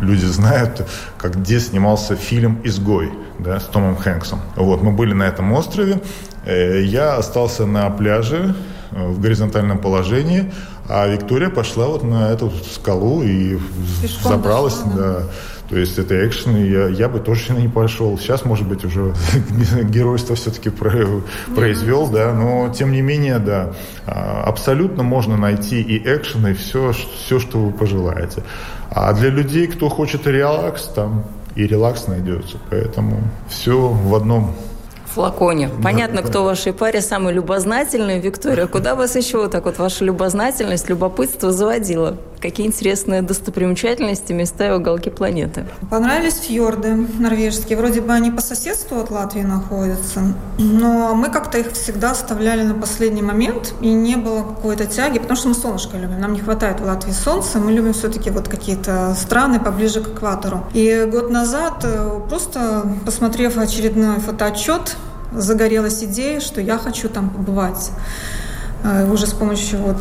люди 0.01 0.25
знают, 0.25 0.87
как 1.17 1.37
где 1.37 1.59
снимался 1.59 2.15
фильм 2.15 2.59
«Изгой» 2.63 3.11
да, 3.39 3.59
с 3.59 3.65
Томом 3.65 3.95
Хэнксом. 3.95 4.41
Вот, 4.55 4.81
мы 4.81 4.91
были 4.91 5.13
на 5.13 5.23
этом 5.23 5.51
острове, 5.53 6.01
э, 6.45 6.81
я 6.83 7.17
остался 7.17 7.65
на 7.65 7.89
пляже. 7.89 8.55
э, 8.55 8.76
в 8.91 9.19
горизонтальном 9.19 9.79
положении, 9.79 10.51
а 10.87 11.07
Виктория 11.07 11.49
пошла 11.49 11.87
вот 11.87 12.03
на 12.03 12.31
эту 12.31 12.51
скалу 12.71 13.23
и 13.23 13.57
Пешком 14.01 14.31
забралась, 14.31 14.75
пошла, 14.75 14.93
да. 14.95 15.13
да. 15.19 15.23
То 15.69 15.75
есть 15.75 15.99
это 15.99 16.25
экшен, 16.25 16.55
и 16.55 16.69
я, 16.69 16.87
я 16.87 17.09
бы 17.09 17.19
точно 17.19 17.57
не 17.57 17.67
пошел. 17.67 18.17
Сейчас, 18.17 18.45
может 18.45 18.65
быть, 18.67 18.85
уже 18.85 19.13
геройство 19.83 20.35
все-таки 20.35 20.69
произвел, 20.69 22.07
да, 22.07 22.33
но 22.33 22.73
тем 22.73 22.93
не 22.93 23.01
менее, 23.01 23.39
да, 23.39 23.73
а, 24.05 24.43
абсолютно 24.45 25.03
можно 25.03 25.35
найти 25.35 25.81
и 25.81 25.97
экшен, 25.97 26.47
и 26.47 26.53
все, 26.53 26.93
все, 26.93 27.39
что 27.39 27.59
вы 27.59 27.73
пожелаете. 27.73 28.43
А 28.89 29.11
для 29.13 29.29
людей, 29.29 29.67
кто 29.67 29.89
хочет 29.89 30.25
релакс, 30.25 30.83
там 30.83 31.25
и 31.55 31.67
релакс 31.67 32.07
найдется. 32.07 32.57
Поэтому 32.69 33.21
все 33.49 33.89
в 33.89 34.15
одном 34.15 34.55
флаконе. 35.17 35.69
Понятно, 35.83 36.21
да, 36.21 36.27
кто 36.27 36.43
в 36.43 36.45
вашей 36.45 36.73
паре 36.73 37.01
самый 37.01 37.33
любознательный. 37.33 38.19
Виктория, 38.19 38.67
куда 38.75 38.95
вас 38.95 39.15
еще 39.15 39.37
вот 39.37 39.51
так 39.51 39.65
вот 39.65 39.79
ваша 39.79 40.05
любознательность, 40.05 40.89
любопытство 40.89 41.51
заводило? 41.51 42.17
Какие 42.39 42.67
интересные 42.67 43.23
достопримечательности, 43.23 44.31
места 44.31 44.67
и 44.67 44.71
уголки 44.71 45.09
планеты? 45.09 45.65
Понравились 45.89 46.35
фьорды 46.35 47.07
норвежские. 47.17 47.77
Вроде 47.77 48.01
бы 48.01 48.13
они 48.13 48.29
по 48.29 48.41
соседству 48.41 48.99
от 48.99 49.09
Латвии 49.09 49.41
находятся, 49.41 50.21
но 50.59 51.15
мы 51.15 51.29
как-то 51.29 51.57
их 51.57 51.71
всегда 51.71 52.11
оставляли 52.11 52.61
на 52.61 52.75
последний 52.75 53.23
момент, 53.23 53.73
и 53.81 53.91
не 53.91 54.17
было 54.17 54.43
какой-то 54.43 54.85
тяги, 54.85 55.17
потому 55.17 55.35
что 55.35 55.47
мы 55.47 55.55
солнышко 55.55 55.97
любим. 55.97 56.21
Нам 56.21 56.33
не 56.33 56.39
хватает 56.39 56.79
в 56.79 56.85
Латвии 56.85 57.11
солнца, 57.11 57.57
мы 57.57 57.71
любим 57.71 57.93
все-таки 57.93 58.29
вот 58.29 58.47
какие-то 58.47 59.15
страны 59.19 59.59
поближе 59.59 60.01
к 60.01 60.09
экватору. 60.09 60.63
И 60.73 61.07
год 61.11 61.31
назад, 61.31 61.83
э, 61.83 62.19
просто 62.29 62.83
посмотрев 63.03 63.57
очередной 63.57 64.19
фотоотчет, 64.19 64.95
загорелась 65.31 66.03
идея, 66.03 66.39
что 66.39 66.61
я 66.61 66.77
хочу 66.77 67.09
там 67.09 67.29
побывать. 67.29 67.91
Э, 68.83 69.09
уже 69.11 69.27
с 69.27 69.33
помощью 69.33 69.79
вот 69.79 69.97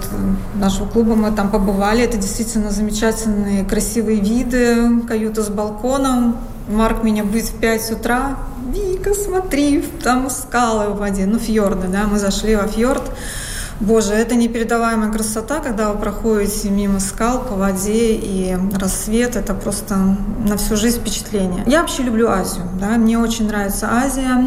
нашего 0.55 0.87
клуба 0.87 1.15
мы 1.15 1.33
там 1.33 1.51
побывали. 1.51 2.03
Это 2.03 2.17
действительно 2.17 2.71
замечательные, 2.71 3.65
красивые 3.65 4.21
виды, 4.21 5.01
каюта 5.09 5.43
с 5.43 5.49
балконом. 5.49 6.37
Марк 6.69 7.03
меня 7.03 7.25
будет 7.25 7.47
в 7.47 7.55
5 7.55 7.93
утра. 7.93 8.37
Вика, 8.73 9.15
смотри, 9.15 9.83
там 10.03 10.29
скалы 10.29 10.93
в 10.93 10.99
воде, 10.99 11.25
ну 11.27 11.39
фьорды, 11.39 11.87
да, 11.87 12.05
мы 12.11 12.19
зашли 12.19 12.57
во 12.57 12.67
фьорд. 12.67 13.03
Боже, 13.79 14.15
это 14.15 14.35
непередаваемая 14.37 15.13
красота, 15.13 15.61
когда 15.61 15.93
вы 15.93 15.99
проходите 15.99 16.71
мимо 16.71 16.99
скал 16.99 17.45
по 17.45 17.55
воде 17.55 18.15
и 18.15 18.57
рассвет. 18.75 19.37
Это 19.37 19.53
просто 19.53 19.97
на 20.49 20.57
всю 20.57 20.77
жизнь 20.77 21.01
впечатление. 21.01 21.63
Я 21.67 21.83
вообще 21.83 22.03
люблю 22.03 22.29
Азию. 22.29 22.65
Да? 22.81 22.97
Мне 22.97 23.19
очень 23.19 23.47
нравится 23.47 23.89
Азия. 23.91 24.43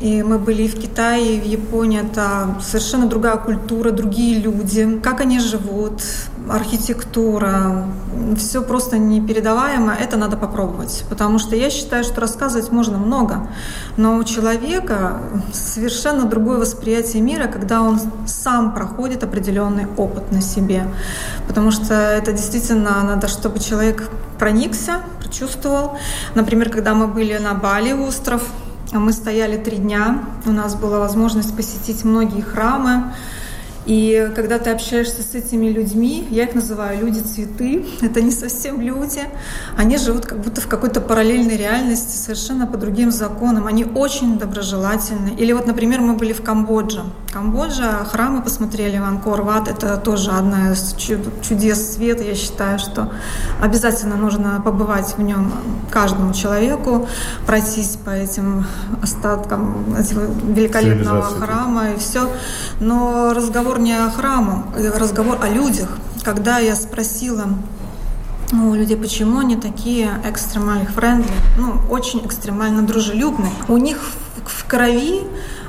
И 0.00 0.22
мы 0.22 0.38
были 0.38 0.62
и 0.62 0.68
в 0.68 0.80
Китае, 0.80 1.36
и 1.36 1.40
в 1.40 1.44
Японии. 1.44 2.00
Это 2.00 2.56
совершенно 2.62 3.06
другая 3.06 3.36
культура, 3.36 3.90
другие 3.90 4.40
люди. 4.40 4.98
Как 5.02 5.20
они 5.20 5.38
живут, 5.38 6.02
архитектура. 6.48 7.84
Все 8.38 8.62
просто 8.62 8.96
непередаваемо. 8.96 9.94
Это 9.94 10.16
надо 10.16 10.38
попробовать. 10.38 11.04
Потому 11.10 11.38
что 11.38 11.54
я 11.54 11.68
считаю, 11.68 12.02
что 12.04 12.20
рассказывать 12.20 12.72
можно 12.72 12.96
много. 12.96 13.48
Но 13.98 14.16
у 14.16 14.24
человека 14.24 15.20
совершенно 15.52 16.24
другое 16.24 16.58
восприятие 16.58 17.20
мира, 17.20 17.46
когда 17.46 17.82
он 17.82 18.00
сам 18.26 18.72
проходит 18.72 19.22
определенный 19.22 19.86
опыт 19.98 20.32
на 20.32 20.40
себе. 20.40 20.86
Потому 21.46 21.70
что 21.70 21.94
это 21.94 22.32
действительно 22.32 23.02
надо, 23.02 23.28
чтобы 23.28 23.58
человек 23.58 24.08
проникся, 24.38 25.02
прочувствовал. 25.20 25.98
Например, 26.34 26.70
когда 26.70 26.94
мы 26.94 27.06
были 27.06 27.36
на 27.36 27.52
Бали, 27.52 27.92
остров, 27.92 28.42
мы 28.98 29.12
стояли 29.12 29.56
три 29.56 29.76
дня, 29.76 30.24
у 30.46 30.50
нас 30.50 30.74
была 30.74 30.98
возможность 30.98 31.56
посетить 31.56 32.04
многие 32.04 32.40
храмы, 32.40 33.12
и 33.90 34.30
когда 34.36 34.60
ты 34.60 34.70
общаешься 34.70 35.20
с 35.20 35.34
этими 35.34 35.66
людьми, 35.66 36.24
я 36.30 36.44
их 36.44 36.54
называю 36.54 37.00
люди-цветы, 37.00 37.84
это 38.02 38.20
не 38.20 38.30
совсем 38.30 38.80
люди, 38.80 39.20
они 39.76 39.98
живут 39.98 40.26
как 40.26 40.38
будто 40.38 40.60
в 40.60 40.68
какой-то 40.68 41.00
параллельной 41.00 41.56
реальности, 41.56 42.16
совершенно 42.16 42.68
по 42.68 42.78
другим 42.78 43.10
законам, 43.10 43.66
они 43.66 43.84
очень 43.84 44.38
доброжелательны. 44.38 45.30
Или 45.30 45.50
вот, 45.52 45.66
например, 45.66 46.02
мы 46.02 46.14
были 46.14 46.32
в 46.32 46.40
Камбодже. 46.40 47.02
Камбоджа, 47.32 48.04
храмы 48.04 48.42
посмотрели 48.42 48.96
в 48.96 49.02
Анкор-Ват, 49.02 49.66
это 49.66 49.96
тоже 49.96 50.30
одна 50.30 50.72
из 50.72 50.94
чудес 50.94 51.94
света, 51.94 52.22
я 52.22 52.36
считаю, 52.36 52.78
что 52.78 53.12
обязательно 53.60 54.14
нужно 54.14 54.62
побывать 54.64 55.16
в 55.16 55.20
нем 55.20 55.52
каждому 55.90 56.32
человеку, 56.32 57.08
пройтись 57.44 57.96
по 58.04 58.10
этим 58.10 58.66
остаткам 59.02 59.96
этого 59.98 60.30
великолепного 60.44 61.22
храма 61.22 61.90
и 61.90 61.98
все. 61.98 62.30
Но 62.78 63.32
разговор 63.34 63.79
не 63.80 63.92
о 63.92 64.10
храму, 64.10 64.64
разговор 64.74 65.38
о 65.42 65.48
людях. 65.48 65.98
Когда 66.22 66.58
я 66.58 66.76
спросила 66.76 67.48
у 68.52 68.74
людей, 68.74 68.96
почему 68.96 69.38
они 69.38 69.56
такие 69.56 70.10
экстремально 70.24 70.86
френдли, 70.86 71.32
ну, 71.56 71.74
очень 71.88 72.24
экстремально 72.26 72.82
дружелюбные. 72.82 73.52
У 73.68 73.76
них 73.76 73.98
в 74.44 74.66
крови 74.66 75.22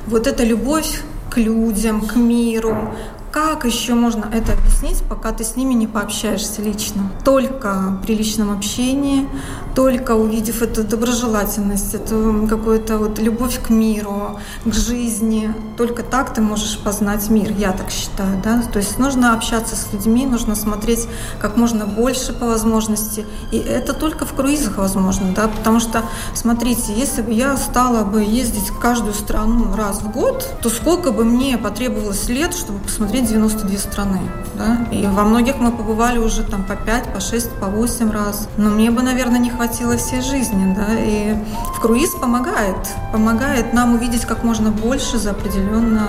вот 0.06 0.26
эта 0.26 0.44
любовь 0.44 1.02
к 1.30 1.38
людям, 1.38 2.02
к 2.02 2.16
миру, 2.16 2.94
как 3.32 3.64
еще 3.64 3.94
можно 3.94 4.26
это 4.30 4.52
объяснить, 4.52 5.02
пока 5.08 5.32
ты 5.32 5.42
с 5.42 5.56
ними 5.56 5.72
не 5.72 5.86
пообщаешься 5.86 6.60
лично? 6.60 7.10
Только 7.24 7.98
при 8.02 8.14
личном 8.14 8.54
общении, 8.54 9.26
только 9.74 10.12
увидев 10.12 10.60
эту 10.60 10.84
доброжелательность, 10.84 11.94
эту 11.94 12.46
какую-то 12.48 12.98
вот 12.98 13.18
любовь 13.18 13.58
к 13.62 13.70
миру, 13.70 14.38
к 14.66 14.74
жизни, 14.74 15.54
только 15.78 16.02
так 16.02 16.34
ты 16.34 16.42
можешь 16.42 16.78
познать 16.78 17.30
мир, 17.30 17.52
я 17.56 17.72
так 17.72 17.90
считаю, 17.90 18.38
да? 18.44 18.62
То 18.70 18.78
есть 18.78 18.98
нужно 18.98 19.32
общаться 19.32 19.76
с 19.76 19.90
людьми, 19.94 20.26
нужно 20.26 20.54
смотреть 20.54 21.08
как 21.40 21.56
можно 21.56 21.86
больше 21.86 22.34
по 22.34 22.44
возможности, 22.44 23.24
и 23.50 23.56
это 23.56 23.94
только 23.94 24.26
в 24.26 24.34
круизах 24.34 24.76
возможно, 24.76 25.32
да, 25.34 25.48
потому 25.48 25.80
что, 25.80 26.02
смотрите, 26.34 26.92
если 26.94 27.22
бы 27.22 27.32
я 27.32 27.56
стала 27.56 28.04
бы 28.04 28.22
ездить 28.22 28.68
в 28.68 28.78
каждую 28.78 29.14
страну 29.14 29.74
раз 29.74 30.02
в 30.02 30.10
год, 30.10 30.46
то 30.60 30.68
сколько 30.68 31.12
бы 31.12 31.24
мне 31.24 31.56
потребовалось 31.56 32.28
лет, 32.28 32.54
чтобы 32.54 32.78
посмотреть 32.80 33.21
92 33.26 33.78
страны. 33.78 34.20
Да? 34.56 34.86
И 34.90 35.06
во 35.06 35.24
многих 35.24 35.58
мы 35.58 35.72
побывали 35.72 36.18
уже 36.18 36.42
там 36.42 36.64
по 36.64 36.76
5, 36.76 37.12
по 37.14 37.20
6, 37.20 37.50
по 37.52 37.66
8 37.66 38.10
раз. 38.10 38.48
Но 38.56 38.70
мне 38.70 38.90
бы, 38.90 39.02
наверное, 39.02 39.38
не 39.38 39.50
хватило 39.50 39.96
всей 39.96 40.20
жизни. 40.20 40.74
Да? 40.74 40.98
И 40.98 41.34
в 41.76 41.80
круиз 41.80 42.10
помогает. 42.20 42.76
Помогает 43.12 43.72
нам 43.72 43.94
увидеть 43.94 44.24
как 44.24 44.44
можно 44.44 44.70
больше 44.70 45.18
за 45.18 45.30
определенный 45.30 46.00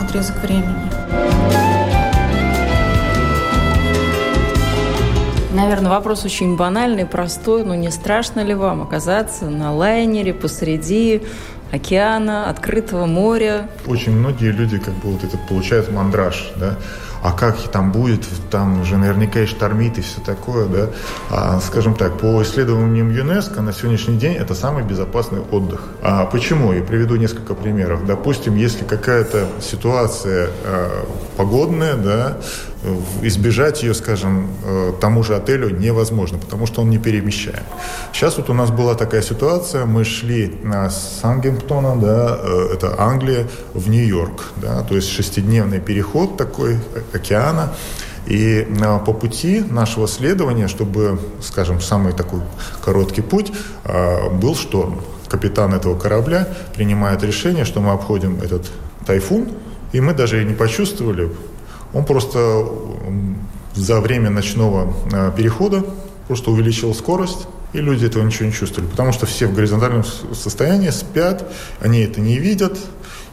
отрезок 0.00 0.42
времени. 0.42 0.90
Наверное, 5.54 5.90
вопрос 5.90 6.24
очень 6.24 6.56
банальный, 6.56 7.04
простой, 7.04 7.62
но 7.62 7.74
не 7.74 7.90
страшно 7.90 8.40
ли 8.40 8.54
вам 8.54 8.82
оказаться 8.82 9.44
на 9.44 9.74
лайнере 9.74 10.32
посреди 10.32 11.22
океана, 11.72 12.48
открытого 12.50 13.06
моря. 13.06 13.68
Очень 13.86 14.12
многие 14.12 14.52
люди 14.52 14.78
как 14.78 14.94
бы 14.94 15.10
вот 15.10 15.24
это 15.24 15.38
получают 15.48 15.90
мандраж, 15.90 16.52
да, 16.56 16.76
а 17.22 17.32
как 17.32 17.56
там 17.70 17.92
будет, 17.92 18.24
там 18.50 18.82
уже 18.82 18.96
наверняка 18.96 19.40
и 19.40 19.46
штормит 19.46 19.96
и 19.96 20.02
все 20.02 20.20
такое, 20.20 20.66
да. 20.66 20.90
А, 21.30 21.60
скажем 21.60 21.94
так, 21.94 22.18
по 22.18 22.42
исследованиям 22.42 23.10
ЮНЕСКО 23.10 23.62
на 23.62 23.72
сегодняшний 23.72 24.16
день 24.16 24.34
это 24.34 24.54
самый 24.54 24.82
безопасный 24.82 25.40
отдых. 25.40 25.82
А 26.02 26.26
почему? 26.26 26.72
Я 26.72 26.82
приведу 26.82 27.16
несколько 27.16 27.54
примеров. 27.54 28.06
Допустим, 28.06 28.56
если 28.56 28.84
какая-то 28.84 29.46
ситуация 29.60 30.50
э, 30.64 31.04
погодная, 31.36 31.94
да, 31.94 32.38
избежать 33.22 33.82
ее, 33.82 33.94
скажем, 33.94 34.48
э, 34.64 34.92
тому 35.00 35.22
же 35.22 35.36
отелю 35.36 35.70
невозможно, 35.70 36.38
потому 36.38 36.66
что 36.66 36.82
он 36.82 36.90
не 36.90 36.98
перемещаем. 36.98 37.62
Сейчас 38.12 38.36
вот 38.36 38.50
у 38.50 38.54
нас 38.54 38.70
была 38.70 38.94
такая 38.94 39.22
ситуация, 39.22 39.86
мы 39.86 40.04
шли 40.04 40.60
с 40.64 41.20
Сангемптона, 41.20 41.96
да, 42.00 42.38
э, 42.42 42.74
это 42.74 43.00
Англия, 43.00 43.46
в 43.74 43.88
Нью-Йорк, 43.88 44.52
да, 44.56 44.82
то 44.82 44.96
есть 44.96 45.08
шестидневный 45.08 45.80
переход 45.80 46.36
такой 46.36 46.78
океана, 47.12 47.72
и 48.26 48.66
по 49.04 49.12
пути 49.12 49.64
нашего 49.68 50.06
следования, 50.06 50.68
чтобы, 50.68 51.18
скажем, 51.40 51.80
самый 51.80 52.12
такой 52.12 52.40
короткий 52.84 53.20
путь, 53.20 53.52
был 54.32 54.54
шторм. 54.54 55.00
Капитан 55.28 55.74
этого 55.74 55.98
корабля 55.98 56.46
принимает 56.76 57.24
решение, 57.24 57.64
что 57.64 57.80
мы 57.80 57.90
обходим 57.92 58.40
этот 58.40 58.70
тайфун, 59.06 59.48
и 59.92 60.00
мы 60.00 60.14
даже 60.14 60.44
не 60.44 60.54
почувствовали, 60.54 61.32
он 61.92 62.04
просто 62.04 62.66
за 63.74 64.00
время 64.00 64.30
ночного 64.30 64.92
э, 65.12 65.32
перехода 65.36 65.84
просто 66.28 66.50
увеличил 66.50 66.94
скорость, 66.94 67.46
и 67.72 67.78
люди 67.78 68.06
этого 68.06 68.22
ничего 68.22 68.46
не 68.46 68.52
чувствовали, 68.52 68.88
потому 68.88 69.12
что 69.12 69.26
все 69.26 69.46
в 69.46 69.54
горизонтальном 69.54 70.04
состоянии 70.04 70.90
спят, 70.90 71.50
они 71.80 72.00
это 72.00 72.20
не 72.20 72.38
видят 72.38 72.78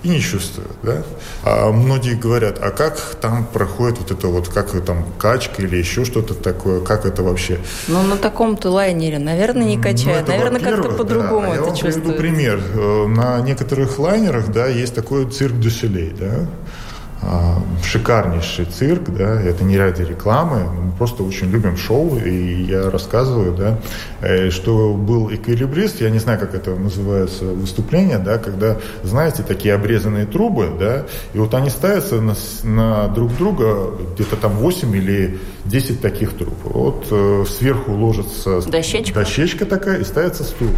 и 0.01 0.09
не 0.09 0.21
чувствуют. 0.21 0.71
Да? 0.81 1.03
А 1.43 1.71
многие 1.71 2.15
говорят, 2.15 2.57
а 2.61 2.71
как 2.71 2.97
там 3.21 3.45
проходит 3.45 3.99
вот 3.99 4.11
это 4.11 4.27
вот, 4.27 4.47
как 4.47 4.71
там 4.85 5.05
качка 5.17 5.61
или 5.61 5.75
еще 5.75 6.05
что-то 6.05 6.33
такое, 6.33 6.79
как 6.81 7.05
это 7.05 7.21
вообще? 7.21 7.59
Ну, 7.87 8.01
на 8.03 8.15
таком-то 8.15 8.69
лайнере, 8.69 9.19
наверное, 9.19 9.65
не 9.65 9.77
качает, 9.77 10.27
ну, 10.27 10.33
наверное, 10.33 10.61
как-то 10.61 10.89
по-другому 10.89 11.47
да, 11.47 11.47
это 11.47 11.55
я 11.55 11.61
вам 11.61 11.75
чувствует. 11.75 12.17
приведу 12.17 12.17
пример. 12.17 12.61
Э, 12.75 13.07
на 13.07 13.41
некоторых 13.41 13.99
лайнерах, 13.99 14.51
да, 14.51 14.67
есть 14.67 14.95
такой 14.95 15.29
цирк 15.29 15.59
Дюселей, 15.59 16.13
да, 16.17 16.47
шикарнейший 17.83 18.65
цирк, 18.65 19.09
да, 19.09 19.41
это 19.41 19.63
не 19.63 19.77
ради 19.77 20.03
рекламы, 20.03 20.63
мы 20.71 20.91
просто 20.91 21.23
очень 21.23 21.49
любим 21.49 21.75
шоу, 21.75 22.17
и 22.17 22.63
я 22.63 22.89
рассказываю, 22.89 23.53
да, 23.53 23.79
э, 24.21 24.49
что 24.49 24.93
был 24.93 25.33
эквилибрист, 25.33 26.01
я 26.01 26.09
не 26.09 26.19
знаю, 26.19 26.39
как 26.39 26.53
это 26.53 26.75
называется 26.75 27.45
выступление, 27.45 28.19
да, 28.19 28.37
когда, 28.37 28.77
знаете, 29.03 29.43
такие 29.43 29.73
обрезанные 29.73 30.25
трубы, 30.25 30.71
да, 30.79 31.05
и 31.33 31.39
вот 31.39 31.53
они 31.53 31.69
ставятся 31.69 32.21
на, 32.21 32.35
на 32.63 33.07
друг 33.09 33.35
друга, 33.37 33.91
где-то 34.15 34.35
там 34.35 34.53
8 34.53 34.95
или 34.95 35.39
10 35.65 36.01
таких 36.01 36.37
труб. 36.37 36.55
Вот 36.63 37.07
э, 37.11 37.45
сверху 37.49 37.91
ложится 37.91 38.61
дощечка. 38.69 39.13
дощечка 39.19 39.65
такая 39.65 39.99
и 39.99 40.03
ставится 40.03 40.43
стул. 40.43 40.69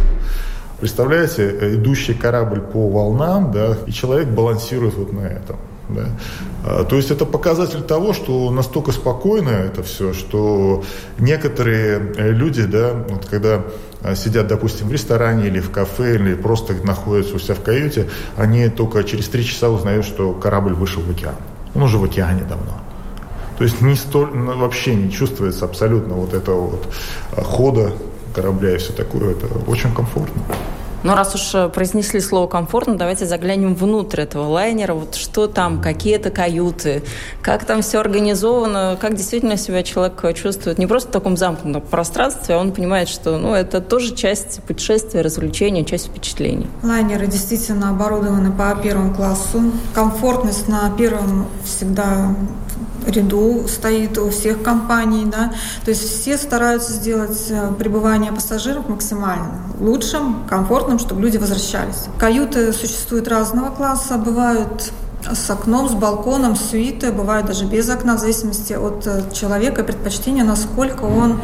Представляете, 0.80 1.42
э, 1.42 1.74
идущий 1.74 2.14
корабль 2.14 2.60
по 2.60 2.88
волнам, 2.88 3.52
да, 3.52 3.76
и 3.86 3.92
человек 3.92 4.28
балансирует 4.28 4.94
вот 4.94 5.12
на 5.12 5.20
этом. 5.20 5.56
Да? 5.88 6.06
А, 6.64 6.84
то 6.84 6.96
есть 6.96 7.10
это 7.10 7.26
показатель 7.26 7.82
того, 7.82 8.12
что 8.12 8.50
настолько 8.50 8.92
спокойно 8.92 9.50
это 9.50 9.82
все, 9.82 10.12
что 10.12 10.84
некоторые 11.18 12.12
э, 12.16 12.30
люди, 12.30 12.62
да, 12.62 12.94
вот 13.08 13.26
когда 13.26 13.62
а, 14.02 14.14
сидят, 14.14 14.46
допустим, 14.46 14.88
в 14.88 14.92
ресторане 14.92 15.48
или 15.48 15.60
в 15.60 15.70
кафе, 15.70 16.14
или 16.16 16.34
просто 16.34 16.74
находятся 16.84 17.36
у 17.36 17.38
себя 17.38 17.54
в 17.54 17.62
каюте, 17.62 18.08
они 18.36 18.68
только 18.68 19.04
через 19.04 19.28
три 19.28 19.44
часа 19.44 19.70
узнают, 19.70 20.04
что 20.04 20.32
корабль 20.32 20.74
вышел 20.74 21.02
в 21.02 21.10
океан. 21.10 21.36
Он 21.74 21.82
уже 21.82 21.98
в 21.98 22.04
океане 22.04 22.42
давно. 22.42 22.80
То 23.58 23.64
есть 23.64 23.80
не 23.80 23.94
столь, 23.94 24.34
ну, 24.34 24.58
вообще 24.58 24.94
не 24.94 25.10
чувствуется 25.10 25.64
абсолютно 25.64 26.14
вот 26.14 26.34
этого 26.34 26.62
вот 26.62 26.88
а, 27.36 27.42
хода 27.42 27.92
корабля 28.34 28.74
и 28.74 28.78
все 28.78 28.92
такое. 28.92 29.32
Это 29.32 29.46
очень 29.66 29.94
комфортно. 29.94 30.42
Но 31.02 31.14
раз 31.14 31.34
уж 31.34 31.54
э, 31.54 31.68
произнесли 31.68 32.20
слово 32.20 32.46
комфортно, 32.46 32.96
давайте 32.96 33.26
заглянем 33.26 33.74
внутрь 33.74 34.22
этого 34.22 34.46
лайнера. 34.46 34.94
Вот 34.94 35.14
что 35.14 35.46
там, 35.46 35.80
какие 35.80 36.14
это 36.16 36.30
каюты, 36.30 37.02
как 37.42 37.64
там 37.64 37.82
все 37.82 37.98
организовано, 37.98 38.96
как 39.00 39.14
действительно 39.14 39.56
себя 39.56 39.82
человек 39.82 40.22
чувствует. 40.34 40.78
Не 40.78 40.86
просто 40.86 41.08
в 41.08 41.12
таком 41.12 41.36
замкнутом 41.36 41.82
пространстве, 41.82 42.54
а 42.54 42.58
он 42.58 42.72
понимает, 42.72 43.08
что 43.08 43.38
ну, 43.38 43.54
это 43.54 43.80
тоже 43.80 44.14
часть 44.14 44.62
путешествия, 44.62 45.22
развлечения, 45.22 45.84
часть 45.84 46.08
впечатлений. 46.08 46.66
Лайнеры 46.82 47.26
действительно 47.26 47.90
оборудованы 47.90 48.52
по 48.52 48.74
первому 48.80 49.14
классу. 49.14 49.72
Комфортность 49.94 50.68
на 50.68 50.90
первом 50.96 51.48
всегда 51.64 52.34
ряду 53.08 53.66
стоит 53.68 54.18
у 54.18 54.30
всех 54.30 54.62
компаний, 54.62 55.26
да, 55.26 55.52
то 55.84 55.90
есть 55.90 56.02
все 56.02 56.36
стараются 56.36 56.92
сделать 56.92 57.46
э, 57.50 57.72
пребывание 57.78 58.32
пассажиров 58.32 58.88
максимально 58.88 59.62
лучшим, 59.78 60.44
комфортным, 60.48 60.98
чтобы 60.98 61.22
люди 61.22 61.36
возвращались. 61.36 62.06
Каюты 62.18 62.72
существуют 62.72 63.28
разного 63.28 63.70
класса, 63.70 64.16
бывают 64.16 64.92
с 65.30 65.50
окном, 65.50 65.88
с 65.88 65.92
балконом, 65.92 66.56
сюиты, 66.56 67.12
бывают 67.12 67.46
даже 67.46 67.64
без 67.64 67.88
окна, 67.88 68.16
в 68.16 68.20
зависимости 68.20 68.72
от 68.72 69.06
э, 69.06 69.22
человека, 69.32 69.84
предпочтения, 69.84 70.44
насколько 70.44 71.04
он 71.04 71.40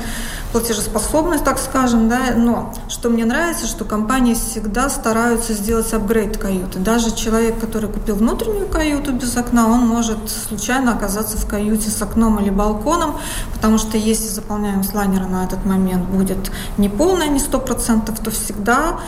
платежеспособный, 0.52 1.38
так 1.38 1.58
скажем, 1.58 2.08
да, 2.08 2.18
но 2.34 2.74
что 2.88 3.10
мне 3.10 3.24
нравится, 3.24 3.66
что 3.66 3.84
компании 3.84 4.34
всегда 4.34 4.88
стараются 4.88 5.52
сделать 5.52 5.92
апгрейд 5.92 6.38
каюты. 6.38 6.78
Даже 6.78 7.14
человек, 7.14 7.60
который 7.60 7.88
купил 7.88 8.16
внутреннюю 8.16 8.66
каюту 8.66 9.12
без 9.12 9.36
окна, 9.36 9.68
он 9.68 9.86
может 9.86 10.18
случайно 10.30 10.92
оказаться 10.92 11.36
в 11.36 11.46
каюте 11.46 11.90
с 11.90 12.00
окном 12.00 12.40
или 12.40 12.50
балконом, 12.50 13.16
потому 13.54 13.78
что 13.78 13.98
если 13.98 14.28
заполняемость 14.28 14.94
лайнера 14.94 15.26
на 15.26 15.44
этот 15.44 15.64
момент 15.66 16.08
будет 16.08 16.50
не 16.78 16.88
полная, 16.88 17.28
не 17.28 17.40
сто 17.40 17.58
процентов, 17.58 18.18
то 18.20 18.30
всегда 18.30 19.00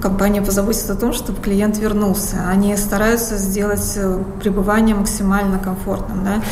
компания 0.00 0.42
позаботится 0.42 0.92
о 0.92 0.96
том, 0.96 1.12
чтобы 1.12 1.40
клиент 1.40 1.78
вернулся. 1.78 2.36
Они 2.48 2.76
стараются 2.76 3.36
сделать 3.36 3.92
э, 3.96 4.22
пребывание 4.40 4.94
максимально 4.94 5.58
комфортным. 5.58 6.24
Да? 6.24 6.42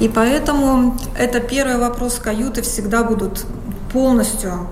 И 0.00 0.08
поэтому 0.08 0.96
это 1.16 1.40
первый 1.40 1.78
вопрос 1.78 2.14
каюты 2.14 2.62
всегда 2.62 3.02
будут 3.04 3.44
полностью 3.92 4.66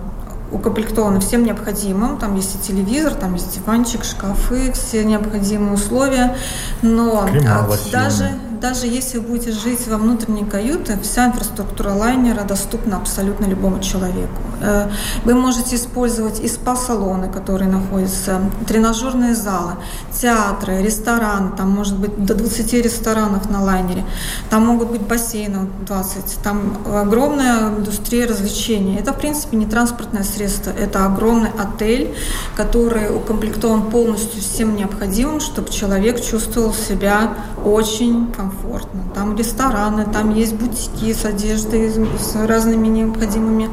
укомплектованы 0.50 1.20
всем 1.20 1.44
необходимым. 1.44 2.18
Там 2.18 2.36
есть 2.36 2.56
и 2.56 2.58
телевизор, 2.58 3.14
там 3.14 3.34
есть 3.34 3.54
диванчик, 3.54 4.04
шкафы, 4.04 4.72
все 4.72 5.04
необходимые 5.04 5.74
условия. 5.74 6.36
Но 6.82 7.26
Крема, 7.30 7.68
даже, 7.92 8.30
даже 8.60 8.86
если 8.86 9.18
вы 9.18 9.28
будете 9.28 9.52
жить 9.52 9.88
во 9.88 9.96
внутренней 9.96 10.44
каюте, 10.44 10.98
вся 11.02 11.26
инфраструктура 11.26 11.92
лайнера 11.92 12.44
доступна 12.44 12.98
абсолютно 12.98 13.46
любому 13.46 13.80
человеку. 13.80 14.42
Э, 14.60 14.90
вы 15.24 15.34
можете 15.34 15.76
использовать 15.76 16.40
и 16.40 16.48
спа-салоны, 16.48 17.30
которые 17.30 17.70
находятся, 17.70 18.40
тренажерные 18.68 19.34
залы, 19.34 19.72
театры, 20.12 20.82
рестораны, 20.82 21.56
там 21.56 21.70
может 21.70 21.98
быть 21.98 22.24
до 22.24 22.34
20 22.34 22.74
ресторанов 22.74 23.48
на 23.50 23.62
лайнере, 23.62 24.04
там 24.50 24.66
могут 24.66 24.90
быть 24.90 25.02
бассейны 25.02 25.68
20, 25.86 26.42
там 26.42 26.76
огромная 26.86 27.68
индустрия 27.68 28.26
развлечений. 28.26 28.96
Это, 28.96 29.14
в 29.14 29.18
принципе, 29.18 29.56
не 29.56 29.66
транспортное 29.66 30.22
средство, 30.22 30.70
это 30.70 31.06
огромный 31.06 31.50
отель, 31.58 32.14
который 32.56 33.14
укомплектован 33.14 33.90
полностью 33.90 34.42
всем 34.42 34.76
необходимым, 34.76 35.40
чтобы 35.40 35.70
человек 35.70 36.22
чувствовал 36.22 36.74
себя 36.74 37.34
очень 37.64 38.30
комфортно 38.32 38.49
комфортно. 38.50 39.02
Там 39.14 39.36
рестораны, 39.36 40.04
там 40.04 40.34
есть 40.34 40.54
бутики 40.54 41.12
с 41.12 41.24
одеждой, 41.24 41.90
с 41.90 42.34
разными 42.46 42.88
необходимыми 42.88 43.70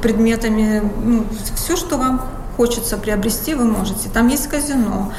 предметами. 0.00 0.82
Ну, 1.04 1.24
все, 1.54 1.76
что 1.76 1.98
вам 1.98 2.22
хочется 2.56 2.96
приобрести, 2.96 3.54
вы 3.54 3.64
можете. 3.64 4.08
Там 4.08 4.28
есть 4.28 4.46
казино, 4.48 5.12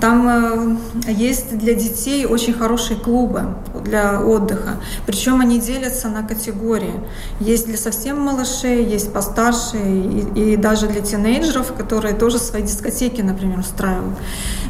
там 0.00 0.28
э, 0.28 1.12
есть 1.12 1.56
для 1.58 1.74
детей 1.74 2.26
очень 2.26 2.52
хорошие 2.54 2.98
клубы 2.98 3.54
для 3.84 4.20
отдыха. 4.20 4.76
Причем 5.06 5.40
они 5.40 5.60
делятся 5.60 6.08
на 6.08 6.22
категории. 6.22 6.94
Есть 7.40 7.66
для 7.66 7.76
совсем 7.76 8.20
малышей, 8.20 8.84
есть 8.84 9.12
постарше 9.12 9.76
и, 9.76 10.52
и 10.52 10.56
даже 10.56 10.86
для 10.88 11.00
тинейджеров, 11.00 11.72
которые 11.74 12.14
тоже 12.14 12.38
свои 12.38 12.62
дискотеки, 12.62 13.20
например, 13.20 13.58
устраивают. 13.58 14.18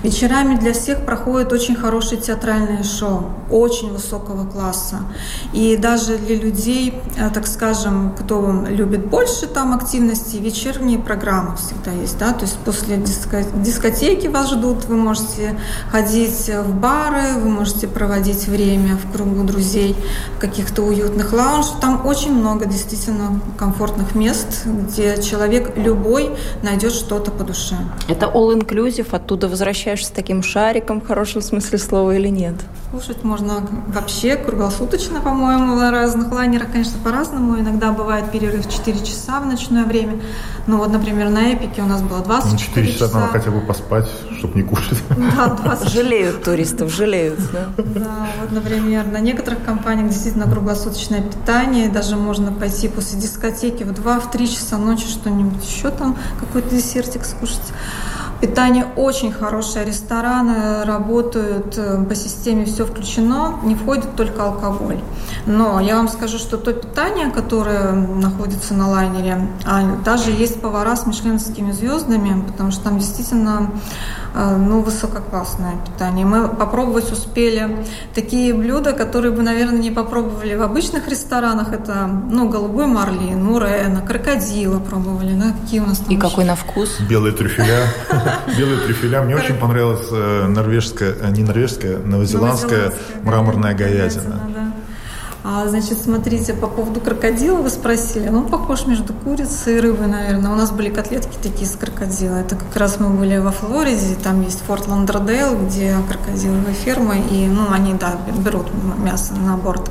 Вечерами 0.03 0.57
для 0.57 0.73
всех 0.73 1.05
проходят 1.05 1.53
очень 1.53 1.75
хорошие 1.77 2.21
театральные 2.21 2.83
шоу, 2.83 3.31
очень 3.51 3.93
высокого 3.93 4.45
класса. 4.47 4.99
И 5.53 5.77
даже 5.77 6.19
для 6.19 6.37
людей, 6.37 7.01
э, 7.17 7.31
так 7.31 7.47
скажем, 7.47 8.15
кто 8.19 8.65
любит 8.69 9.07
больше 9.07 9.47
там 9.47 9.73
активности, 9.73 10.37
вечерние 10.37 10.99
программы 10.99 11.57
всегда 11.57 11.93
есть. 11.93 12.04
Да? 12.13 12.33
То 12.33 12.43
есть 12.43 12.59
после 12.59 12.97
дискотеки 12.97 14.27
вас 14.27 14.51
ждут, 14.51 14.85
вы 14.85 14.97
можете 14.97 15.59
ходить 15.91 16.49
в 16.49 16.75
бары, 16.75 17.39
вы 17.39 17.49
можете 17.49 17.89
проводить 17.89 18.47
время 18.47 18.97
в 18.97 19.13
кругу 19.13 19.45
друзей, 19.45 19.97
в 20.37 20.41
каких-то 20.41 20.83
уютных 20.83 21.33
лаунж. 21.33 21.67
Там 21.81 22.07
очень 22.07 22.35
много 22.35 22.67
действительно 22.67 23.41
комфортных 23.57 24.15
мест, 24.15 24.67
где 24.67 25.21
человек 25.23 25.77
любой 25.77 26.31
найдет 26.63 26.93
что-то 26.93 27.31
по 27.31 27.45
душе. 27.45 27.77
Это 28.09 28.27
all-inclusive, 28.27 29.15
оттуда 29.15 29.49
возвращаешься 29.49 30.13
таким 30.13 30.43
шариком 30.43 31.01
в 31.01 31.07
хорошем 31.07 31.43
смысле 31.43 31.79
слова 31.79 32.15
или 32.17 32.29
нет? 32.29 32.55
Кушать 32.93 33.25
можно 33.25 33.67
вообще 33.89 34.37
круглосуточно, 34.37 35.21
по-моему, 35.21 35.75
на 35.75 35.91
разных 35.91 36.33
лайнерах, 36.33 36.71
конечно, 36.71 36.99
по-разному. 37.03 37.59
Иногда 37.59 37.91
бывает 37.91 38.31
перерыв 38.31 38.71
4 38.71 38.99
часа 39.01 39.41
в 39.41 39.47
ночное 39.47 39.85
время. 39.85 40.21
Но 40.67 40.77
вот, 40.77 40.91
например, 40.93 41.29
на 41.29 41.53
Эпике 41.53 41.83
у 41.83 41.87
нас 41.87 41.94
нас 41.95 42.03
было 42.03 42.21
24 42.21 42.53
ну, 42.53 42.59
4 42.59 42.93
часа. 42.93 43.07
часа 43.07 43.19
надо 43.19 43.33
хотя 43.33 43.51
бы 43.51 43.61
поспать, 43.61 44.09
чтобы 44.39 44.57
не 44.57 44.63
кушать. 44.63 44.99
Да, 45.11 45.47
20 45.49 45.89
Жалеют 45.93 46.43
туристов, 46.43 46.93
жалеют, 46.93 47.39
да? 47.53 47.69
Да, 47.77 48.27
вот, 48.41 48.53
например, 48.53 49.07
на 49.07 49.19
некоторых 49.19 49.65
компаниях 49.65 50.11
действительно 50.11 50.51
круглосуточное 50.51 51.23
питание, 51.23 51.89
даже 51.89 52.17
можно 52.17 52.53
пойти 52.53 52.89
после 52.89 53.21
дискотеки 53.21 53.85
в 53.85 53.93
2-3 53.93 54.47
часа 54.47 54.79
ночи 54.79 55.07
что-нибудь 55.07 55.65
еще 55.65 55.91
там, 55.91 56.17
какой-то 56.41 56.75
десертик 56.75 57.25
скушать. 57.25 57.73
Питание 58.41 58.87
очень 58.97 59.33
хорошее, 59.33 59.85
рестораны 59.85 60.85
работают 60.85 61.79
э, 61.79 62.05
по 62.05 62.15
системе 62.15 62.65
«все 62.65 62.85
включено», 62.85 63.55
не 63.63 63.75
входит 63.75 64.17
только 64.17 64.45
алкоголь. 64.45 64.99
Но 65.47 65.81
я 65.81 65.97
вам 65.97 66.09
скажу, 66.09 66.39
что 66.39 66.59
то 66.59 66.73
питание, 66.73 67.31
которое 67.31 67.93
находится 67.93 68.75
на 68.75 68.89
лайнере, 68.89 69.49
а 69.65 69.97
даже 70.05 70.31
есть 70.31 70.61
повара 70.61 70.97
с 70.97 71.07
мишленовскими 71.07 71.73
звездами, 71.73 72.45
потому 72.47 72.71
что 72.71 72.85
там 72.85 72.99
действительно 72.99 73.71
э, 74.35 74.57
ну, 74.57 74.81
высококлассное 74.81 75.77
питание. 75.85 76.27
Мы 76.27 76.49
попробовать 76.49 77.11
успели 77.13 77.85
такие 78.15 78.53
блюда, 78.53 78.93
которые 78.93 79.33
бы, 79.33 79.43
наверное, 79.43 79.79
не 79.79 79.91
попробовали 79.91 80.55
в 80.55 80.63
обычных 80.63 81.09
ресторанах. 81.09 81.73
Это, 81.73 82.09
ну, 82.31 82.49
голубой 82.49 82.87
марлин, 82.87 83.43
мурена, 83.45 84.03
крокодила 84.03 84.79
пробовали, 84.79 85.35
да, 85.35 85.53
какие 85.61 85.81
у 85.81 85.87
нас 85.87 85.99
там 85.99 86.11
И 86.11 86.15
еще? 86.15 86.21
какой 86.21 86.45
на 86.45 86.57
вкус? 86.57 87.01
Белые 87.09 87.33
трюфеля. 87.33 87.87
Белые 88.57 88.81
трюфеля. 88.81 89.23
Мне 89.23 89.37
очень 89.37 89.55
понравилась 89.57 90.09
э, 90.11 90.47
норвежская, 90.47 91.15
э, 91.21 91.31
не 91.31 91.43
норвежская, 91.43 91.99
новозеландская 91.99 92.93
мраморная 93.23 93.75
говядина. 93.75 94.41
А, 95.47 95.69
значит, 95.69 95.99
смотрите, 95.99 96.55
по 96.55 96.69
поводу 96.69 97.01
крокодила 97.01 97.59
вы 97.59 97.69
спросили. 97.69 98.31
Он 98.31 98.49
похож 98.49 98.87
между 98.87 99.13
курицей 99.13 99.77
и 99.77 99.81
рыбой, 99.81 100.07
наверное. 100.07 100.51
У 100.51 100.55
нас 100.55 100.71
были 100.71 100.89
котлетки 100.89 101.37
такие 101.43 101.67
с 101.67 101.73
крокодила. 101.77 102.37
Это 102.37 102.57
как 102.57 102.75
раз 102.75 102.99
мы 102.99 103.11
были 103.11 103.37
во 103.37 103.51
Флориде, 103.51 104.15
там 104.23 104.41
есть 104.41 104.63
Форт 104.63 104.89
Ландердейл, 104.89 105.55
где 105.67 105.97
крокодиловые 106.09 106.75
фермы, 106.75 107.23
и 107.31 107.47
ну, 107.47 107.71
они, 107.71 107.93
да, 107.93 108.19
берут 108.39 108.69
мясо 108.97 109.35
на 109.35 109.59
борт. 109.59 109.91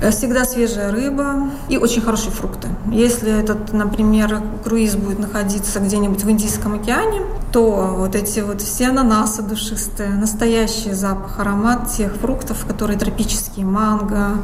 Э, 0.00 0.10
всегда 0.10 0.44
свежая 0.44 0.90
рыба 0.92 1.50
и 1.68 1.78
очень 1.78 2.02
хорошие 2.02 2.30
фрукты. 2.30 2.68
Если 2.90 3.32
этот, 3.32 3.72
например, 3.72 4.40
круиз 4.64 4.94
будет 4.96 5.18
находиться 5.18 5.80
где-нибудь 5.80 6.22
в 6.22 6.30
Индийском 6.30 6.74
океане, 6.74 7.22
то 7.52 7.94
вот 7.96 8.14
эти 8.14 8.40
вот 8.40 8.60
все 8.60 8.88
ананасы 8.88 9.42
душистые, 9.42 10.10
настоящий 10.10 10.92
запах, 10.92 11.38
аромат 11.38 11.90
тех 11.90 12.14
фруктов, 12.16 12.66
которые 12.66 12.98
тропические, 12.98 13.64
манго, 13.64 14.38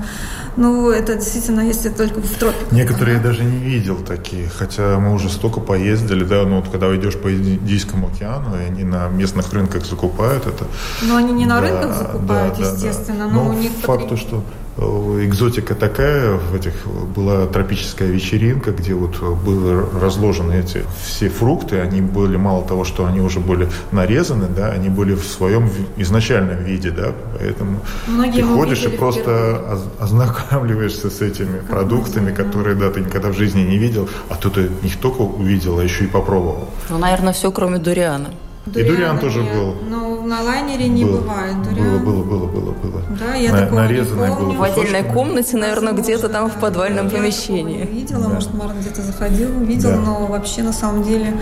ну, 0.57 0.91
это 0.91 1.15
действительно, 1.15 1.61
если 1.61 1.89
только 1.89 2.21
в 2.21 2.31
тропиках. 2.35 2.73
Некоторые 2.73 3.17
я 3.17 3.23
даже 3.23 3.45
не 3.45 3.59
видел 3.59 3.97
такие, 3.97 4.49
хотя 4.49 4.99
мы 4.99 5.15
уже 5.15 5.29
столько 5.29 5.61
поездили, 5.61 6.25
да, 6.25 6.45
ну 6.45 6.61
вот 6.61 6.69
когда 6.69 6.95
идешь 6.97 7.19
по 7.19 7.33
Индийскому 7.33 8.09
океану, 8.09 8.57
и 8.57 8.65
они 8.65 8.85
на 8.85 9.09
местных 9.09 9.53
рынках 9.53 9.85
закупают 9.85 10.47
это. 10.47 10.65
Но 11.03 11.17
они 11.17 11.33
не 11.33 11.47
на 11.47 11.61
да, 11.61 11.69
рынках 11.69 11.97
закупают, 11.97 12.59
да, 12.59 12.71
естественно, 12.71 13.27
да, 13.27 13.35
но, 13.35 13.45
но 13.45 13.51
у 13.51 13.53
них... 13.55 13.73
Факт 13.83 14.09
то, 14.09 14.17
что 14.17 14.45
экзотика 14.79 15.75
такая, 15.75 16.37
в 16.37 16.55
этих 16.55 16.87
была 17.15 17.47
тропическая 17.47 18.09
вечеринка, 18.09 18.73
где 18.73 18.95
вот 18.95 19.21
были 19.45 19.85
разложены 20.01 20.55
эти 20.55 20.85
все 21.05 21.29
фрукты, 21.29 21.81
они 21.81 22.01
были 22.01 22.37
мало 22.37 22.65
того, 22.67 22.85
что 22.85 23.07
они 23.07 23.21
уже 23.21 23.41
были 23.41 23.69
нарезаны, 23.91 24.49
да, 24.49 24.69
они 24.69 24.89
были 24.89 25.15
в 25.15 25.25
своем 25.25 25.71
изначальном 25.97 26.65
виде, 26.65 26.91
да, 26.91 27.13
поэтому 27.39 27.81
Многие 28.07 28.43
ты 28.43 28.45
ходишь 28.45 28.85
и 28.85 28.89
просто 28.89 29.79
ознакомливаешься 29.99 31.11
с 31.11 31.21
этими 31.21 31.59
как 31.59 31.67
продуктами, 31.67 32.31
да. 32.31 32.43
которые, 32.43 32.75
да, 32.75 32.91
ты 32.91 33.01
никогда 33.01 33.29
в 33.29 33.37
жизни 33.37 33.63
не 33.63 33.79
видел, 33.79 34.09
а 34.29 34.37
тут 34.37 34.55
ты 34.55 34.71
не 34.83 34.91
только 34.91 35.23
увидел, 35.23 35.79
а 35.79 35.85
еще 35.85 36.05
и 36.05 36.07
попробовал. 36.07 36.69
Ну, 36.89 36.99
наверное, 36.99 37.33
все 37.33 37.51
кроме 37.51 37.79
дуриана. 37.79 38.31
Дуриана 38.65 38.89
и 38.89 38.91
дуриан 38.91 39.19
тоже 39.19 39.43
нет. 39.43 39.55
был. 39.55 39.75
Но 39.91 40.12
на 40.27 40.43
лайнере 40.43 40.89
не 40.89 41.05
было, 41.05 41.21
бывает. 41.21 41.57
Было, 41.57 41.99
было, 41.99 42.23
было, 42.23 42.47
было, 42.47 42.73
было. 42.73 43.03
Да, 43.19 43.35
я 43.35 43.53
на, 43.53 43.71
нарезанное 43.71 44.31
не 44.31 44.37
помню. 44.37 44.53
было. 44.55 44.59
В 44.59 44.63
отдельной 44.63 45.03
комнате, 45.05 45.57
наверное, 45.57 45.93
где-то 45.93 46.29
там 46.29 46.51
в 46.51 46.55
подвальном 46.55 47.09
я 47.09 47.17
помещении. 47.17 47.85
видела, 47.85 48.23
да. 48.25 48.29
может, 48.29 48.55
Марк 48.55 48.73
где-то 48.81 49.03
заходил, 49.03 49.51
видел, 49.61 49.91
да. 49.91 49.97
но 49.99 50.27
вообще 50.27 50.63
на 50.63 50.73
самом 50.73 51.03
деле 51.03 51.35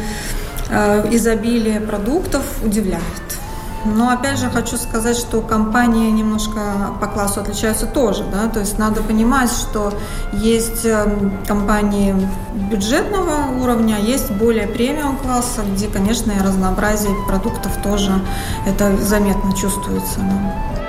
э, 0.71 1.09
изобилие 1.15 1.81
продуктов 1.81 2.43
удивляет. 2.65 3.03
Но 3.85 4.11
опять 4.11 4.39
же 4.39 4.51
хочу 4.51 4.77
сказать, 4.77 5.17
что 5.17 5.41
компании 5.41 6.11
немножко 6.11 6.95
по 7.01 7.07
классу 7.07 7.41
отличаются 7.41 7.87
тоже, 7.87 8.25
да, 8.31 8.49
то 8.49 8.61
есть 8.61 8.79
надо 8.79 9.03
понимать, 9.03 9.51
что 9.51 9.93
есть 10.33 10.85
эм, 10.85 11.39
компании 11.47 12.15
бюджетного 12.71 13.59
уровня, 13.61 13.99
есть 13.99 14.31
более 14.31 14.67
премиум 14.67 15.17
класса, 15.17 15.63
где, 15.73 15.89
конечно, 15.89 16.33
разнообразие 16.43 17.15
продуктов 17.27 17.73
тоже 17.83 18.13
это 18.67 18.97
заметно 18.99 19.55
чувствуется. 19.57 20.21
Да. 20.21 20.80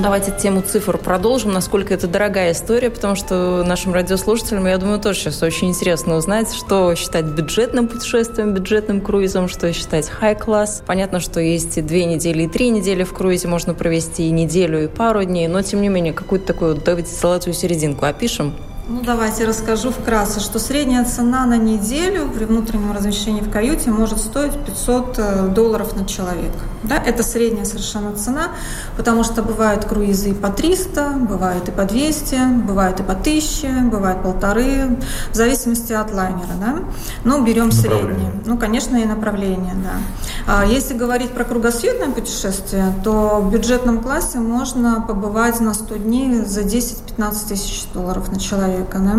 Давайте 0.00 0.32
тему 0.32 0.62
цифр 0.62 0.98
продолжим, 0.98 1.52
насколько 1.52 1.92
это 1.92 2.06
дорогая 2.06 2.52
история, 2.52 2.90
потому 2.90 3.14
что 3.14 3.62
нашим 3.64 3.92
радиослушателям, 3.92 4.66
я 4.66 4.78
думаю, 4.78 4.98
тоже 4.98 5.20
сейчас 5.20 5.42
очень 5.42 5.68
интересно 5.68 6.16
узнать, 6.16 6.52
что 6.54 6.94
считать 6.94 7.26
бюджетным 7.26 7.88
путешествием, 7.88 8.54
бюджетным 8.54 9.00
круизом, 9.00 9.48
что 9.48 9.72
считать 9.72 10.10
high-класс. 10.20 10.82
Понятно, 10.86 11.20
что 11.20 11.40
есть 11.40 11.84
две 11.84 12.06
недели 12.06 12.44
и 12.44 12.48
три 12.48 12.70
недели 12.70 13.04
в 13.04 13.12
круизе, 13.12 13.48
можно 13.48 13.74
провести 13.74 14.28
и 14.28 14.30
неделю, 14.30 14.84
и 14.84 14.88
пару 14.88 15.22
дней, 15.24 15.48
но 15.48 15.62
тем 15.62 15.82
не 15.82 15.88
менее, 15.88 16.12
какую-то 16.12 16.46
такую, 16.46 16.76
давайте 16.76 17.14
золотую 17.14 17.54
серединку 17.54 18.06
опишем. 18.06 18.54
Ну, 18.92 19.02
давайте 19.04 19.44
расскажу 19.44 19.92
вкратце, 19.92 20.40
что 20.40 20.58
средняя 20.58 21.04
цена 21.04 21.46
на 21.46 21.56
неделю 21.56 22.28
при 22.28 22.44
внутреннем 22.44 22.90
размещении 22.90 23.40
в 23.40 23.48
каюте 23.48 23.88
может 23.88 24.18
стоить 24.18 24.58
500 24.64 25.14
э, 25.16 25.46
долларов 25.54 25.94
на 25.94 26.04
человека. 26.04 26.58
Да, 26.82 26.96
это 26.96 27.22
средняя 27.22 27.64
совершенно 27.64 28.16
цена, 28.16 28.48
потому 28.96 29.22
что 29.22 29.44
бывают 29.44 29.84
круизы 29.84 30.30
и 30.30 30.34
по 30.34 30.48
300, 30.48 31.18
бывают 31.20 31.68
и 31.68 31.70
по 31.70 31.84
200, 31.84 32.64
бывают 32.66 32.98
и 32.98 33.04
по 33.04 33.12
1000, 33.12 33.68
бывают 33.92 34.24
полторы, 34.24 34.98
в 35.30 35.36
зависимости 35.36 35.92
от 35.92 36.12
лайнера. 36.12 36.54
Да? 36.58 36.78
Ну, 37.22 37.44
берем 37.44 37.70
среднее. 37.70 38.32
Ну, 38.44 38.58
конечно, 38.58 38.96
и 38.96 39.04
направление, 39.04 39.74
да. 39.84 40.00
А 40.48 40.66
если 40.66 40.94
говорить 40.94 41.30
про 41.30 41.44
кругосветное 41.44 42.10
путешествие, 42.10 42.92
то 43.04 43.40
в 43.40 43.52
бюджетном 43.52 44.02
классе 44.02 44.40
можно 44.40 45.00
побывать 45.06 45.60
на 45.60 45.74
100 45.74 45.94
дней 45.98 46.44
за 46.44 46.62
10-15 46.62 47.48
тысяч 47.48 47.84
долларов 47.94 48.32
на 48.32 48.40
человека 48.40 48.79
человека, 48.80 48.98
да, 48.98 49.18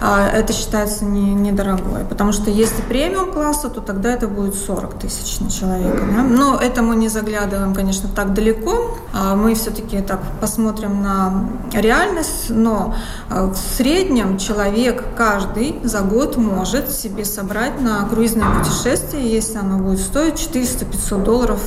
а, 0.00 0.28
это 0.28 0.52
считается 0.52 1.04
не, 1.04 1.34
недорогой. 1.34 2.04
Потому 2.08 2.32
что 2.32 2.50
если 2.50 2.82
премиум 2.82 3.32
класса, 3.32 3.68
то 3.68 3.80
тогда 3.80 4.12
это 4.12 4.28
будет 4.28 4.54
40 4.54 4.98
тысяч 4.98 5.40
на 5.40 5.50
человека. 5.50 5.98
Да? 6.14 6.22
Но 6.22 6.56
это 6.56 6.82
мы 6.82 6.96
не 6.96 7.08
заглядываем, 7.08 7.74
конечно, 7.74 8.08
так 8.14 8.32
далеко. 8.32 8.96
А 9.12 9.34
мы 9.34 9.54
все-таки 9.54 10.00
так 10.00 10.20
посмотрим 10.40 11.02
на 11.02 11.48
реальность. 11.72 12.46
Но 12.50 12.94
а, 13.28 13.50
в 13.50 13.56
среднем 13.56 14.38
человек 14.38 15.04
каждый 15.16 15.80
за 15.82 16.00
год 16.00 16.36
может 16.36 16.90
себе 16.90 17.24
собрать 17.24 17.80
на 17.80 18.06
круизное 18.08 18.48
путешествие, 18.58 19.30
если 19.30 19.58
оно 19.58 19.78
будет 19.78 20.00
стоить 20.00 20.34
400-500 20.34 21.24
долларов 21.24 21.60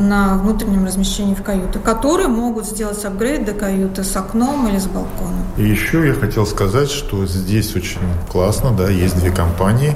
на 0.00 0.36
внутреннем 0.36 0.84
размещении 0.84 1.34
в 1.34 1.42
каюты, 1.42 1.78
которые 1.78 2.28
могут 2.28 2.66
сделать 2.66 3.04
апгрейд 3.04 3.44
до 3.44 3.52
каюты 3.52 4.04
с 4.04 4.16
окном 4.16 4.68
или 4.68 4.78
с 4.78 4.86
балконом. 4.86 5.44
И 5.56 5.64
еще 5.64 6.06
я 6.06 6.14
хотел 6.14 6.46
сказать, 6.46 6.90
что 6.90 7.26
здесь 7.26 7.74
очень 7.76 8.00
классно, 8.30 8.72
да, 8.72 8.88
есть 8.88 9.18
две 9.18 9.30
компании, 9.30 9.94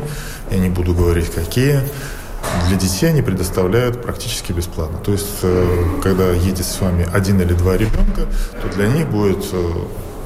я 0.51 0.59
не 0.59 0.69
буду 0.69 0.95
говорить 0.95 1.31
какие, 1.31 1.81
для 2.69 2.77
детей 2.77 3.07
они 3.07 3.23
предоставляют 3.23 4.03
практически 4.03 4.53
бесплатно. 4.53 4.99
То 4.99 5.13
есть, 5.13 5.39
э, 5.43 5.85
когда 6.03 6.31
едет 6.33 6.67
с 6.67 6.81
вами 6.81 7.07
один 7.13 7.41
или 7.41 7.55
два 7.55 7.77
ребенка, 7.77 8.27
то 8.61 8.69
для 8.75 8.89
них 8.89 9.09
будет 9.09 9.45
э, 9.53 9.73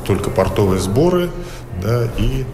только 0.06 0.30
портовые 0.30 0.80
сборы 0.80 1.30
да, 1.82 2.04
и 2.16 2.44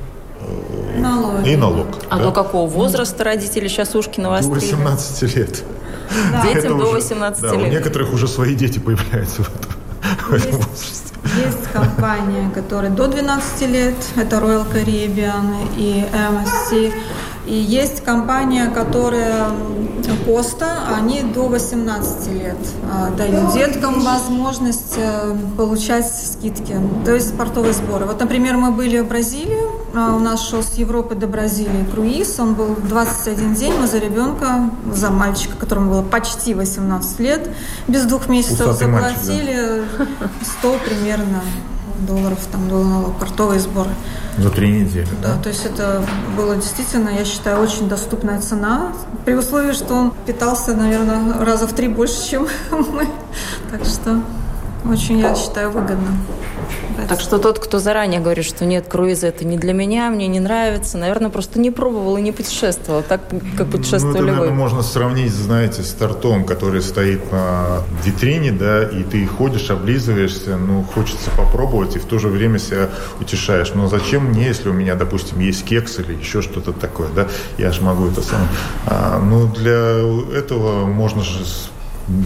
э, 0.41 1.01
налог. 1.01 1.47
И 1.47 1.57
налог. 1.57 1.87
А 2.11 2.19
да? 2.19 2.25
до 2.25 2.33
какого 2.33 2.69
возраста 2.69 3.25
родители 3.25 3.69
сейчас 3.69 3.95
ушки 3.95 4.21
навострили? 4.21 4.55
До 4.55 4.77
18 4.77 5.37
лет. 5.37 5.63
Да. 6.33 6.42
Детям 6.42 6.79
до 6.79 6.92
18 6.92 7.44
уже, 7.44 7.53
лет. 7.53 7.61
Да, 7.61 7.66
у 7.66 7.70
некоторых 7.70 8.12
уже 8.12 8.29
свои 8.29 8.55
дети 8.55 8.79
появляются 8.79 9.42
в 9.42 9.48
этом, 9.48 9.70
в 10.29 10.33
этом 10.33 10.53
возрасте. 10.61 11.12
Есть 11.37 11.70
компания, 11.72 12.51
которая 12.55 12.90
до 12.90 13.07
12 13.07 13.68
лет, 13.68 13.94
это 14.16 14.37
Royal 14.37 14.66
Caribbean 14.70 15.68
и 15.77 16.05
MSC. 16.12 16.92
И 17.47 17.55
есть 17.55 18.05
компания, 18.05 18.69
которая 18.69 19.51
Коста, 20.25 20.67
они 20.97 21.23
до 21.23 21.49
18 21.49 22.33
лет 22.33 22.57
а, 22.91 23.11
дают 23.11 23.53
деткам 23.53 24.01
возможность 24.03 24.95
э, 24.97 25.37
получать 25.57 26.07
скидки, 26.07 26.77
то 27.05 27.15
есть 27.15 27.37
портовые 27.37 27.73
сборы. 27.73 28.07
Вот, 28.07 28.21
например, 28.21 28.57
мы 28.57 28.73
были 28.73 29.01
в 29.01 29.09
Бразилии, 29.09 29.63
а, 29.95 30.15
у 30.15 30.19
нас 30.19 30.49
шел 30.49 30.63
с 30.63 30.75
Европы 30.75 31.15
до 31.15 31.27
Бразилии 31.27 31.85
круиз, 31.93 32.39
он 32.39 32.55
был 32.55 32.77
21 32.77 33.55
день, 33.55 33.75
мы 33.81 33.87
за 33.87 33.99
ребенка, 33.99 34.71
за 34.93 35.11
мальчика, 35.11 35.57
которому 35.57 35.91
было 35.91 36.03
почти 36.03 36.55
18 36.55 37.21
лет, 37.21 37.51
без 37.89 38.05
двух 38.05 38.29
месяцев 38.29 38.69
Усатый 38.69 38.93
заплатили 38.93 39.85
мальчик, 39.99 40.19
да? 40.21 40.29
100 40.61 40.79
примерно 40.85 41.41
долларов 42.07 42.38
там 42.51 42.69
был 42.69 42.83
налог, 42.83 43.19
портовые 43.19 43.61
сборы. 43.61 43.91
За 44.38 44.51
три 44.51 44.71
недели, 44.83 45.09
да? 45.23 45.35
Да, 45.35 45.43
то 45.43 45.49
есть 45.49 45.65
это 45.65 46.05
было 46.37 46.57
действительно, 46.57 47.11
я 47.11 47.25
считаю, 47.25 47.61
очень 47.61 47.88
доступная 47.88 48.41
цена, 48.41 48.93
при 49.25 49.35
условии, 49.35 49.73
что 49.73 49.95
он 49.95 50.12
питался, 50.27 50.75
наверное, 50.75 51.45
раза 51.45 51.67
в 51.67 51.73
три 51.73 51.88
больше, 51.88 52.29
чем 52.29 52.47
мы. 52.71 53.07
Так 53.71 53.85
что 53.85 54.21
очень, 54.88 55.19
я 55.19 55.35
считаю, 55.35 55.71
выгодно. 55.71 56.09
Так 57.09 57.21
что 57.21 57.39
тот, 57.39 57.59
кто 57.59 57.79
заранее 57.79 58.21
говорит, 58.21 58.45
что 58.45 58.65
нет, 58.65 58.87
круизы 58.89 59.27
это 59.27 59.45
не 59.45 59.57
для 59.57 59.73
меня, 59.73 60.11
мне 60.11 60.27
не 60.27 60.41
нравится, 60.41 60.99
наверное, 60.99 61.31
просто 61.31 61.59
не 61.59 61.71
пробовал 61.71 62.17
и 62.17 62.23
не 62.23 62.33
путешествовал, 62.33 63.03
так 63.03 63.21
как 63.57 63.69
путешествовали 63.69 64.19
ну, 64.19 64.19
это, 64.19 64.23
наверное, 64.25 64.49
вы. 64.51 64.55
можно 64.55 64.83
сравнить, 64.83 65.33
знаете, 65.33 65.83
с 65.83 65.93
тортом, 65.93 66.45
который 66.45 66.83
стоит 66.83 67.31
на 67.33 67.83
витрине, 68.05 68.53
да, 68.53 68.85
и 68.85 69.03
ты 69.03 69.27
ходишь, 69.27 69.71
облизываешься, 69.71 70.57
ну, 70.57 70.85
хочется 70.95 71.31
попробовать, 71.37 71.97
и 71.97 71.99
в 71.99 72.05
то 72.05 72.19
же 72.19 72.29
время 72.29 72.59
себя 72.59 72.89
утешаешь. 73.21 73.73
Но 73.75 73.89
зачем 73.89 74.27
мне, 74.27 74.47
если 74.47 74.69
у 74.69 74.73
меня, 74.73 74.95
допустим, 74.95 75.41
есть 75.41 75.65
кекс 75.65 75.99
или 75.99 76.15
еще 76.15 76.43
что-то 76.43 76.73
такое, 76.73 77.09
да, 77.15 77.29
я 77.59 77.73
же 77.73 77.83
могу 77.83 78.09
это 78.09 78.23
сам. 78.23 78.41
А, 78.87 79.19
ну, 79.19 79.47
для 79.47 80.39
этого 80.39 80.87
можно 80.87 81.23
же 81.23 81.45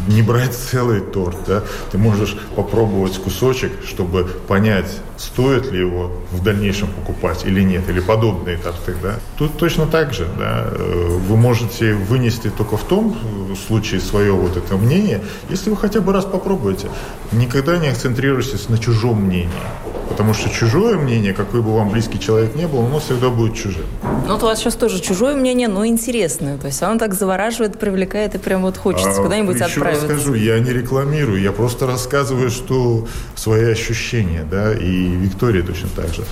не 0.08 0.22
брать 0.22 0.54
целый 0.54 1.00
торт, 1.00 1.36
да, 1.46 1.62
ты 1.90 1.98
можешь 1.98 2.36
попробовать 2.54 3.16
кусочек, 3.18 3.72
чтобы 3.86 4.24
понять, 4.24 5.00
стоит 5.16 5.70
ли 5.72 5.80
его 5.80 6.12
в 6.32 6.42
дальнейшем 6.42 6.88
покупать 6.88 7.44
или 7.44 7.62
нет, 7.62 7.88
или 7.88 8.00
подобные 8.00 8.56
торты, 8.56 8.94
да. 9.02 9.14
Тут 9.38 9.58
точно 9.58 9.86
так 9.86 10.12
же, 10.12 10.26
да, 10.38 10.68
э, 10.70 11.18
вы 11.28 11.36
можете 11.36 11.94
вынести 11.94 12.50
только 12.50 12.76
в 12.76 12.84
том 12.84 13.16
случае 13.66 14.00
свое 14.00 14.32
вот 14.32 14.56
это 14.56 14.76
мнение, 14.76 15.22
если 15.48 15.70
вы 15.70 15.76
хотя 15.76 16.00
бы 16.00 16.12
раз 16.12 16.24
попробуете. 16.24 16.88
Никогда 17.32 17.76
не 17.78 17.88
акцентрируйтесь 17.88 18.68
на 18.68 18.78
чужом 18.78 19.22
мнении. 19.22 19.50
Потому 20.16 20.32
что 20.32 20.48
чужое 20.48 20.96
мнение, 20.96 21.34
какой 21.34 21.60
бы 21.60 21.74
вам 21.74 21.90
близкий 21.90 22.18
человек 22.18 22.54
не 22.54 22.66
был, 22.66 22.86
оно 22.86 23.00
всегда 23.00 23.28
будет 23.28 23.54
чужим. 23.54 23.84
Ну, 24.26 24.32
вот 24.32 24.42
у 24.42 24.46
вас 24.46 24.58
сейчас 24.58 24.74
тоже 24.74 24.98
чужое 24.98 25.36
мнение, 25.36 25.68
но 25.68 25.84
интересное. 25.84 26.56
То 26.56 26.68
есть 26.68 26.82
оно 26.82 26.98
так 26.98 27.12
завораживает, 27.12 27.78
привлекает, 27.78 28.34
и 28.34 28.38
прям 28.38 28.62
вот 28.62 28.78
хочется 28.78 29.20
а, 29.20 29.22
куда-нибудь 29.22 29.56
еще 29.56 29.66
отправиться. 29.66 30.08
расскажу, 30.08 30.32
я 30.32 30.58
не 30.58 30.72
рекламирую, 30.72 31.42
я 31.42 31.52
просто 31.52 31.86
рассказываю, 31.86 32.50
что 32.50 33.06
свои 33.34 33.70
ощущения, 33.70 34.46
да, 34.50 34.72
и 34.72 35.08
Виктория 35.08 35.62
точно 35.62 35.90
так 35.94 36.08
же. 36.14 36.24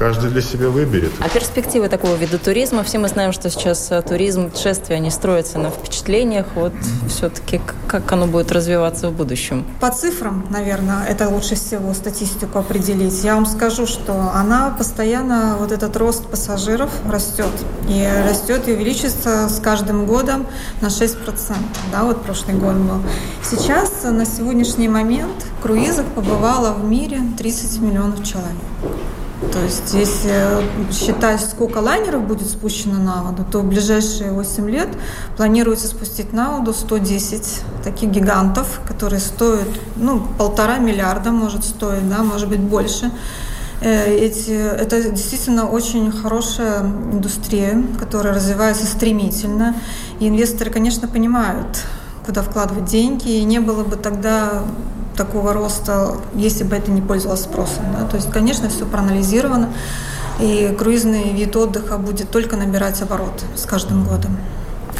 Каждый 0.00 0.30
для 0.30 0.42
себя 0.42 0.68
выберет. 0.68 1.12
А 1.20 1.28
перспективы 1.28 1.88
такого 1.88 2.16
вида 2.16 2.38
туризма? 2.38 2.82
Все 2.82 2.98
мы 2.98 3.06
знаем, 3.06 3.32
что 3.32 3.50
сейчас 3.50 3.92
э, 3.92 4.02
туризм, 4.02 4.50
путешествия, 4.50 4.96
они 4.96 5.10
строятся 5.10 5.58
на 5.58 5.70
впечатлениях. 5.70 6.46
Вот 6.56 6.72
mm-hmm. 6.72 7.08
все-таки 7.08 7.60
как 7.86 8.10
оно 8.10 8.26
будет 8.26 8.50
развиваться 8.52 9.08
в 9.08 9.12
будущем? 9.12 9.64
По 9.80 9.90
цифрам, 9.90 10.46
наверное, 10.50 11.04
это 11.06 11.28
лучше 11.28 11.56
всего 11.56 11.92
статистику 11.94 12.58
определить. 12.58 13.11
Я 13.22 13.34
вам 13.34 13.46
скажу, 13.46 13.86
что 13.86 14.32
она 14.34 14.70
постоянно, 14.70 15.56
вот 15.58 15.70
этот 15.70 15.96
рост 15.96 16.26
пассажиров 16.26 16.90
растет. 17.08 17.50
И 17.88 18.08
растет 18.26 18.66
и 18.68 18.72
увеличится 18.72 19.48
с 19.48 19.60
каждым 19.60 20.06
годом 20.06 20.46
на 20.80 20.86
6%. 20.86 21.16
Да, 21.92 22.04
вот 22.04 22.22
прошлый 22.22 22.56
год 22.56 22.74
был. 22.76 23.02
Сейчас, 23.42 24.04
на 24.04 24.24
сегодняшний 24.24 24.88
момент, 24.88 25.44
в 25.58 25.62
круизах 25.62 26.06
побывало 26.06 26.72
в 26.72 26.84
мире 26.84 27.20
30 27.36 27.80
миллионов 27.80 28.24
человек. 28.24 28.56
То 29.50 29.58
есть, 29.60 29.92
если 29.92 30.92
считать, 30.92 31.40
сколько 31.40 31.78
лайнеров 31.78 32.22
будет 32.22 32.48
спущено 32.48 32.98
на 32.98 33.22
воду, 33.22 33.44
то 33.50 33.58
в 33.60 33.66
ближайшие 33.66 34.30
8 34.32 34.70
лет 34.70 34.88
планируется 35.36 35.88
спустить 35.88 36.32
на 36.32 36.58
воду 36.58 36.72
110 36.72 37.62
таких 37.82 38.10
гигантов, 38.10 38.80
которые 38.86 39.20
стоят, 39.20 39.68
ну, 39.96 40.22
полтора 40.38 40.78
миллиарда 40.78 41.32
может 41.32 41.64
стоить, 41.64 42.08
да, 42.08 42.22
может 42.22 42.48
быть 42.48 42.60
больше. 42.60 43.10
Э, 43.80 44.14
эти, 44.14 44.52
это 44.52 45.10
действительно 45.10 45.68
очень 45.68 46.12
хорошая 46.12 46.82
индустрия, 46.82 47.82
которая 47.98 48.34
развивается 48.34 48.86
стремительно. 48.86 49.74
И 50.20 50.28
инвесторы, 50.28 50.70
конечно, 50.70 51.08
понимают, 51.08 51.82
куда 52.24 52.42
вкладывать 52.42 52.84
деньги, 52.84 53.38
и 53.38 53.44
не 53.44 53.58
было 53.58 53.82
бы 53.82 53.96
тогда 53.96 54.62
такого 55.16 55.52
роста, 55.52 56.16
если 56.34 56.64
бы 56.64 56.76
это 56.76 56.90
не 56.90 57.00
пользовалось 57.00 57.42
спросом. 57.42 57.84
Да? 57.96 58.06
То 58.06 58.16
есть, 58.16 58.30
конечно, 58.30 58.68
все 58.68 58.86
проанализировано, 58.86 59.72
и 60.40 60.74
круизный 60.78 61.32
вид 61.32 61.54
отдыха 61.56 61.98
будет 61.98 62.30
только 62.30 62.56
набирать 62.56 63.00
обороты 63.02 63.44
с 63.54 63.64
каждым 63.64 64.04
годом. 64.04 64.36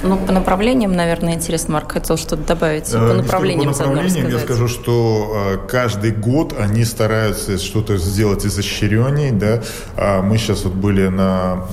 Ну, 0.02 0.16
по 0.16 0.32
направлениям, 0.32 0.92
наверное, 0.92 1.34
интересно, 1.34 1.74
Марк 1.74 1.92
хотел 1.92 2.16
что-то 2.16 2.42
добавить. 2.42 2.90
По 2.90 2.96
э, 2.96 3.12
направлениям, 3.12 3.72
по 3.72 3.84
направлениям 3.84 4.28
я 4.28 4.38
скажу, 4.40 4.66
что 4.66 5.32
э, 5.52 5.68
каждый 5.68 6.10
год 6.10 6.54
они 6.58 6.84
стараются 6.84 7.56
что-то 7.58 7.96
сделать 7.98 8.44
изощренней. 8.44 9.30
Да? 9.30 9.62
А 9.96 10.22
мы 10.22 10.38
сейчас 10.38 10.64
вот 10.64 10.74
были 10.74 11.06
на 11.06 11.66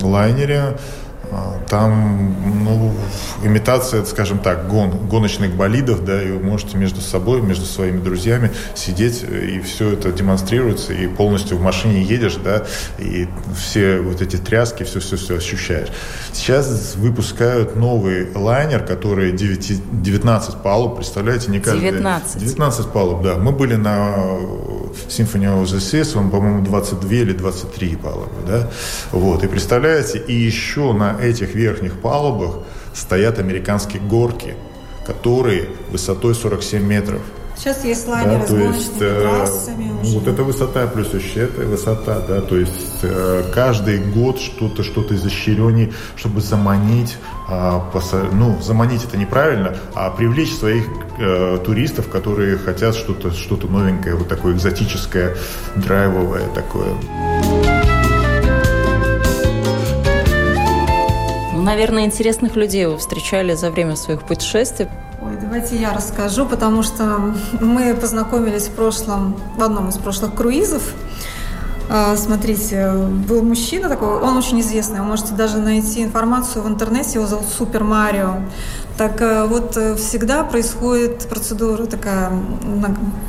лайнере, 0.00 0.78
там, 1.68 2.34
ну, 2.64 2.94
имитация, 3.42 4.04
скажем 4.04 4.38
так, 4.38 4.68
гон, 4.68 4.90
гоночных 5.08 5.54
болидов, 5.54 6.04
да, 6.04 6.22
и 6.22 6.30
вы 6.30 6.40
можете 6.40 6.76
между 6.76 7.00
собой, 7.00 7.42
между 7.42 7.66
своими 7.66 8.00
друзьями 8.00 8.50
сидеть, 8.74 9.22
и 9.22 9.60
все 9.60 9.92
это 9.92 10.10
демонстрируется, 10.12 10.92
и 10.92 11.06
полностью 11.06 11.58
в 11.58 11.60
машине 11.60 12.02
едешь, 12.02 12.36
да, 12.36 12.64
и 12.98 13.28
все 13.56 14.00
вот 14.00 14.22
эти 14.22 14.36
тряски, 14.36 14.84
все-все-все 14.84 15.36
ощущаешь. 15.36 15.88
Сейчас 16.32 16.94
выпускают 16.96 17.76
новый 17.76 18.28
лайнер, 18.34 18.84
который 18.84 19.32
9, 19.32 20.02
19 20.02 20.56
палуб, 20.62 20.96
представляете, 20.96 21.50
не 21.50 21.60
каждый... 21.60 21.80
19? 21.80 22.38
19 22.38 22.86
палуб, 22.88 23.22
да. 23.22 23.36
Мы 23.36 23.52
были 23.52 23.74
на 23.74 24.14
Symphony 25.08 25.44
of 25.44 25.64
the 25.64 25.78
Seas, 25.78 26.18
он, 26.18 26.30
по-моему, 26.30 26.64
22 26.64 27.10
или 27.12 27.32
23 27.32 27.96
палубы, 27.96 28.30
да, 28.46 28.68
вот, 29.12 29.44
и 29.44 29.46
представляете, 29.46 30.18
и 30.18 30.32
еще 30.32 30.92
на 30.92 31.17
этих 31.20 31.54
верхних 31.54 32.00
палубах 32.00 32.60
стоят 32.94 33.38
американские 33.38 34.02
горки, 34.02 34.54
которые 35.06 35.68
высотой 35.90 36.34
47 36.34 36.82
метров. 36.82 37.20
Сейчас 37.58 37.84
есть 37.84 38.06
лайнеры 38.06 38.40
да, 38.40 38.46
с 38.46 38.50
есть, 38.50 38.92
э, 39.00 39.44
уже. 40.00 40.14
Вот 40.14 40.28
эта 40.28 40.44
высота 40.44 40.86
плюс 40.86 41.12
еще 41.12 41.40
эта 41.40 41.62
высота, 41.62 42.20
да, 42.20 42.40
то 42.40 42.56
есть 42.56 43.00
э, 43.02 43.50
каждый 43.52 43.98
год 43.98 44.38
что-то, 44.38 44.84
что-то 44.84 45.16
изощреннее, 45.16 45.92
чтобы 46.14 46.40
заманить, 46.40 47.16
э, 47.50 47.80
паса... 47.92 48.26
ну, 48.32 48.60
заманить 48.62 49.02
это 49.02 49.16
неправильно, 49.16 49.76
а 49.94 50.10
привлечь 50.10 50.54
своих 50.54 50.84
э, 51.18 51.58
туристов, 51.64 52.08
которые 52.08 52.58
хотят 52.58 52.94
что-то, 52.94 53.32
что-то 53.32 53.66
новенькое, 53.66 54.14
вот 54.14 54.28
такое 54.28 54.54
экзотическое, 54.54 55.36
драйвовое 55.74 56.46
такое. 56.54 56.94
Наверное, 61.68 62.06
интересных 62.06 62.56
людей 62.56 62.86
вы 62.86 62.96
встречали 62.96 63.54
за 63.54 63.70
время 63.70 63.94
своих 63.94 64.22
путешествий. 64.22 64.88
Ой, 65.20 65.36
давайте 65.40 65.76
я 65.76 65.92
расскажу, 65.92 66.46
потому 66.46 66.82
что 66.82 67.34
мы 67.60 67.94
познакомились 67.94 68.68
в 68.68 68.72
прошлом, 68.72 69.36
в 69.56 69.62
одном 69.62 69.90
из 69.90 69.98
прошлых 69.98 70.34
круизов. 70.34 70.82
А, 71.90 72.16
смотрите, 72.16 72.92
был 73.28 73.42
мужчина 73.42 73.88
такой, 73.88 74.08
он 74.08 74.36
очень 74.36 74.60
известный, 74.60 75.00
вы 75.00 75.06
можете 75.06 75.34
даже 75.34 75.58
найти 75.58 76.02
информацию 76.02 76.62
в 76.62 76.68
интернете, 76.68 77.14
его 77.14 77.26
зовут 77.26 77.46
Супер 77.46 77.84
Марио. 77.84 78.36
Так 78.98 79.20
э, 79.20 79.44
вот, 79.46 79.76
э, 79.76 79.94
всегда 79.96 80.44
происходит 80.44 81.28
процедура 81.28 81.86
такая 81.86 82.30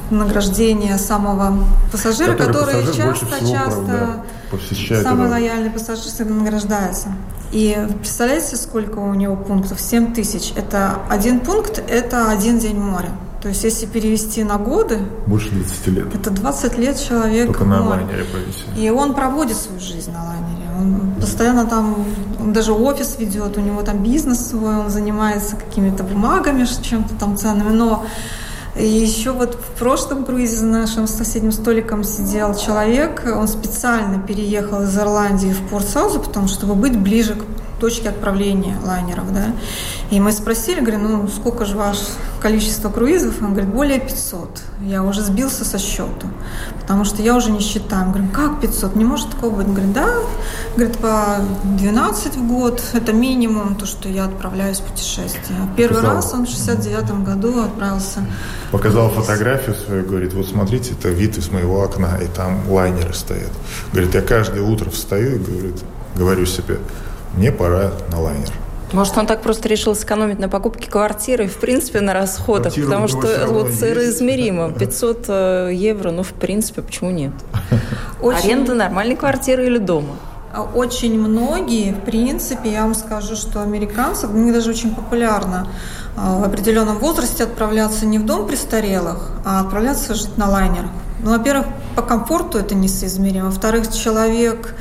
награждения 0.10 0.98
самого 0.98 1.64
пассажира, 1.92 2.36
который, 2.36 2.86
который 2.86 2.98
часто, 2.98 3.50
часто 3.50 4.24
посещает 4.52 5.04
самый 5.04 5.30
лояльный 5.30 5.70
пассажир 5.70 6.26
награждается. 6.26 7.10
И 7.52 7.78
представляете, 7.98 8.56
сколько 8.56 9.00
у 9.00 9.14
него 9.14 9.36
пунктов? 9.36 9.80
7 9.82 10.14
тысяч. 10.14 10.54
Это 10.56 11.00
один 11.10 11.40
пункт, 11.40 11.82
это 11.88 12.30
один 12.30 12.60
день 12.60 12.78
моря. 12.78 13.12
То 13.42 13.48
есть, 13.48 13.64
если 13.64 13.86
перевести 13.86 14.44
на 14.44 14.58
годы... 14.58 15.00
Больше 15.26 15.50
20 15.52 15.88
лет. 15.88 16.16
Это 16.16 16.30
20 16.30 16.78
лет 16.78 17.00
человек 17.00 17.48
Только 17.48 17.64
на 17.64 17.88
лайнере 17.88 18.26
повесили. 18.26 18.86
И 18.86 18.90
он 18.90 19.14
проводит 19.14 19.56
свою 19.56 19.80
жизнь 19.80 20.12
на 20.12 20.26
лайнере. 20.26 20.68
Он 20.78 21.16
постоянно 21.20 21.66
там, 21.66 22.06
он 22.40 22.52
даже 22.52 22.74
офис 22.74 23.18
ведет, 23.18 23.58
у 23.58 23.62
него 23.62 23.82
там 23.82 24.04
бизнес 24.04 24.48
свой, 24.48 24.76
он 24.76 24.90
занимается 24.90 25.56
какими-то 25.56 26.04
бумагами, 26.04 26.66
чем-то 26.66 27.16
там 27.16 27.38
ценными. 27.38 27.72
Но 27.72 28.06
и 28.80 28.88
еще 28.88 29.32
вот 29.32 29.56
в 29.56 29.78
прошлом 29.78 30.24
круизе 30.24 30.58
за 30.58 30.66
нашим 30.66 31.08
соседним 31.08 31.52
столиком 31.52 32.04
сидел 32.04 32.56
человек, 32.56 33.24
он 33.26 33.48
специально 33.48 34.20
переехал 34.20 34.84
из 34.84 34.98
Ирландии 34.98 35.52
в 35.52 35.70
Порт 35.70 35.88
Саузу, 35.88 36.20
потому 36.20 36.48
что 36.48 36.60
чтобы 36.60 36.76
быть 36.76 36.98
ближе 36.98 37.36
к 37.36 37.80
точке 37.80 38.10
отправления 38.10 38.78
лайнеров, 38.84 39.34
да. 39.34 39.54
И 40.12 40.20
мы 40.20 40.32
спросили, 40.32 40.80
говорю, 40.80 41.00
ну 41.00 41.28
сколько 41.28 41.66
же 41.66 41.78
ваше 41.78 42.06
количество 42.42 42.90
круизов? 42.90 43.42
Он 43.42 43.54
говорит, 43.54 43.70
более 43.70 44.00
500. 44.00 44.62
Я 44.82 45.04
уже 45.04 45.22
сбился 45.22 45.66
со 45.66 45.78
счету, 45.78 46.28
потому 46.82 47.06
что 47.06 47.22
я 47.22 47.36
уже 47.36 47.52
не 47.52 47.60
считаю. 47.60 48.06
Мы 48.06 48.14
говорим, 48.14 48.32
как 48.32 48.60
500? 48.60 48.96
Не 48.96 49.06
может 49.06 49.30
такого 49.30 49.58
быть. 49.58 49.68
Он 49.68 49.74
говорит, 49.74 49.94
да, 49.94 50.10
говорит, 50.76 50.98
по 50.98 51.38
12 51.64 52.38
в 52.38 52.48
год, 52.48 52.82
это 52.94 53.14
минимум 53.14 53.76
то, 53.76 53.86
что 53.86 54.10
я 54.10 54.26
отправляюсь 54.26 54.80
в 54.80 54.84
путешествие. 54.84 55.60
Первый 55.78 55.98
Показал. 55.98 56.16
раз 56.16 56.34
он 56.34 56.46
в 56.46 56.50
69 56.50 57.24
году 57.24 57.62
отправился. 57.62 58.22
Показал 58.72 59.10
фотографию 59.10 59.76
свою, 59.76 60.06
говорит, 60.06 60.34
вот 60.34 60.48
смотрите, 60.48 60.94
это 60.94 61.10
вид 61.10 61.38
из 61.38 61.52
моего 61.52 61.84
окна, 61.84 62.18
и 62.18 62.28
там 62.28 62.68
лайнеры 62.70 63.14
стоят. 63.14 63.52
Говорит, 63.92 64.16
я 64.16 64.22
каждое 64.22 64.64
утро 64.64 64.90
встаю 64.90 65.36
и 65.36 65.40
говорит, 65.40 65.84
говорю 66.16 66.46
себе, 66.46 66.80
мне 67.36 67.52
пора 67.52 67.92
на 68.12 68.22
лайнер. 68.22 68.50
Может, 68.94 69.18
он 69.18 69.28
так 69.28 69.42
просто 69.42 69.68
решил 69.68 69.96
сэкономить 69.96 70.40
на 70.40 70.50
покупке 70.50 70.90
квартиры, 70.90 71.48
в 71.48 71.58
принципе, 71.58 72.02
на 72.02 72.14
расходах, 72.14 72.74
Квартира 72.74 72.86
потому 72.86 73.08
что 73.08 73.48
вот 73.48 73.72
соизмеримо. 73.72 74.72
500 74.72 75.26
э, 75.28 75.70
евро, 75.74 76.12
ну, 76.12 76.24
в 76.24 76.34
принципе, 76.34 76.82
почему 76.82 77.12
нет? 77.12 77.34
Очень... 78.22 78.40
Аренда 78.40 78.74
нормальной 78.74 79.16
квартиры 79.16 79.68
или 79.68 79.78
дома? 79.78 80.16
Очень 80.74 81.20
многие, 81.20 81.94
в 81.94 82.02
принципе, 82.02 82.72
я 82.72 82.82
вам 82.82 82.96
скажу, 82.96 83.36
что 83.36 83.62
американцы, 83.62 84.28
у 84.28 84.32
них 84.32 84.52
даже 84.52 84.72
очень 84.72 84.96
популярно 84.96 85.68
э, 86.18 86.20
в 86.20 86.44
определенном 86.44 86.98
возрасте 86.98 87.44
отправляться 87.44 88.08
не 88.08 88.18
в 88.18 88.26
дом 88.26 88.48
престарелых, 88.48 89.30
а 89.46 89.62
отправляться 89.62 90.16
жить 90.16 90.36
на 90.38 90.50
лайнерах. 90.50 90.90
Ну, 91.22 91.32
во-первых, 91.32 91.68
по 91.96 92.02
комфорту 92.02 92.58
это 92.58 92.74
несоизмеримо. 92.74 93.46
Во-вторых, 93.48 93.94
человек 93.94 94.74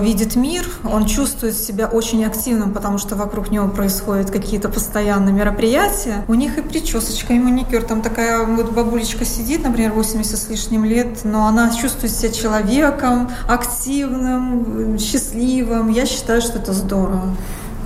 видит 0.00 0.36
мир, 0.36 0.64
он 0.84 1.06
чувствует 1.06 1.56
себя 1.56 1.86
очень 1.86 2.24
активным, 2.24 2.72
потому 2.72 2.98
что 2.98 3.16
вокруг 3.16 3.50
него 3.50 3.68
происходят 3.68 4.30
какие-то 4.30 4.68
постоянные 4.68 5.32
мероприятия. 5.32 6.24
У 6.28 6.34
них 6.34 6.58
и 6.58 6.62
причесочка, 6.62 7.32
и 7.34 7.38
маникюр. 7.38 7.82
Там 7.82 8.02
такая 8.02 8.44
вот 8.44 8.72
бабулечка 8.72 9.24
сидит, 9.24 9.64
например, 9.64 9.92
80 9.92 10.38
с 10.38 10.48
лишним 10.48 10.84
лет, 10.84 11.24
но 11.24 11.46
она 11.46 11.70
чувствует 11.74 12.12
себя 12.12 12.32
человеком, 12.32 13.30
активным, 13.48 14.98
счастливым. 14.98 15.90
Я 15.90 16.06
считаю, 16.06 16.40
что 16.40 16.58
это 16.58 16.72
здорово. 16.72 17.36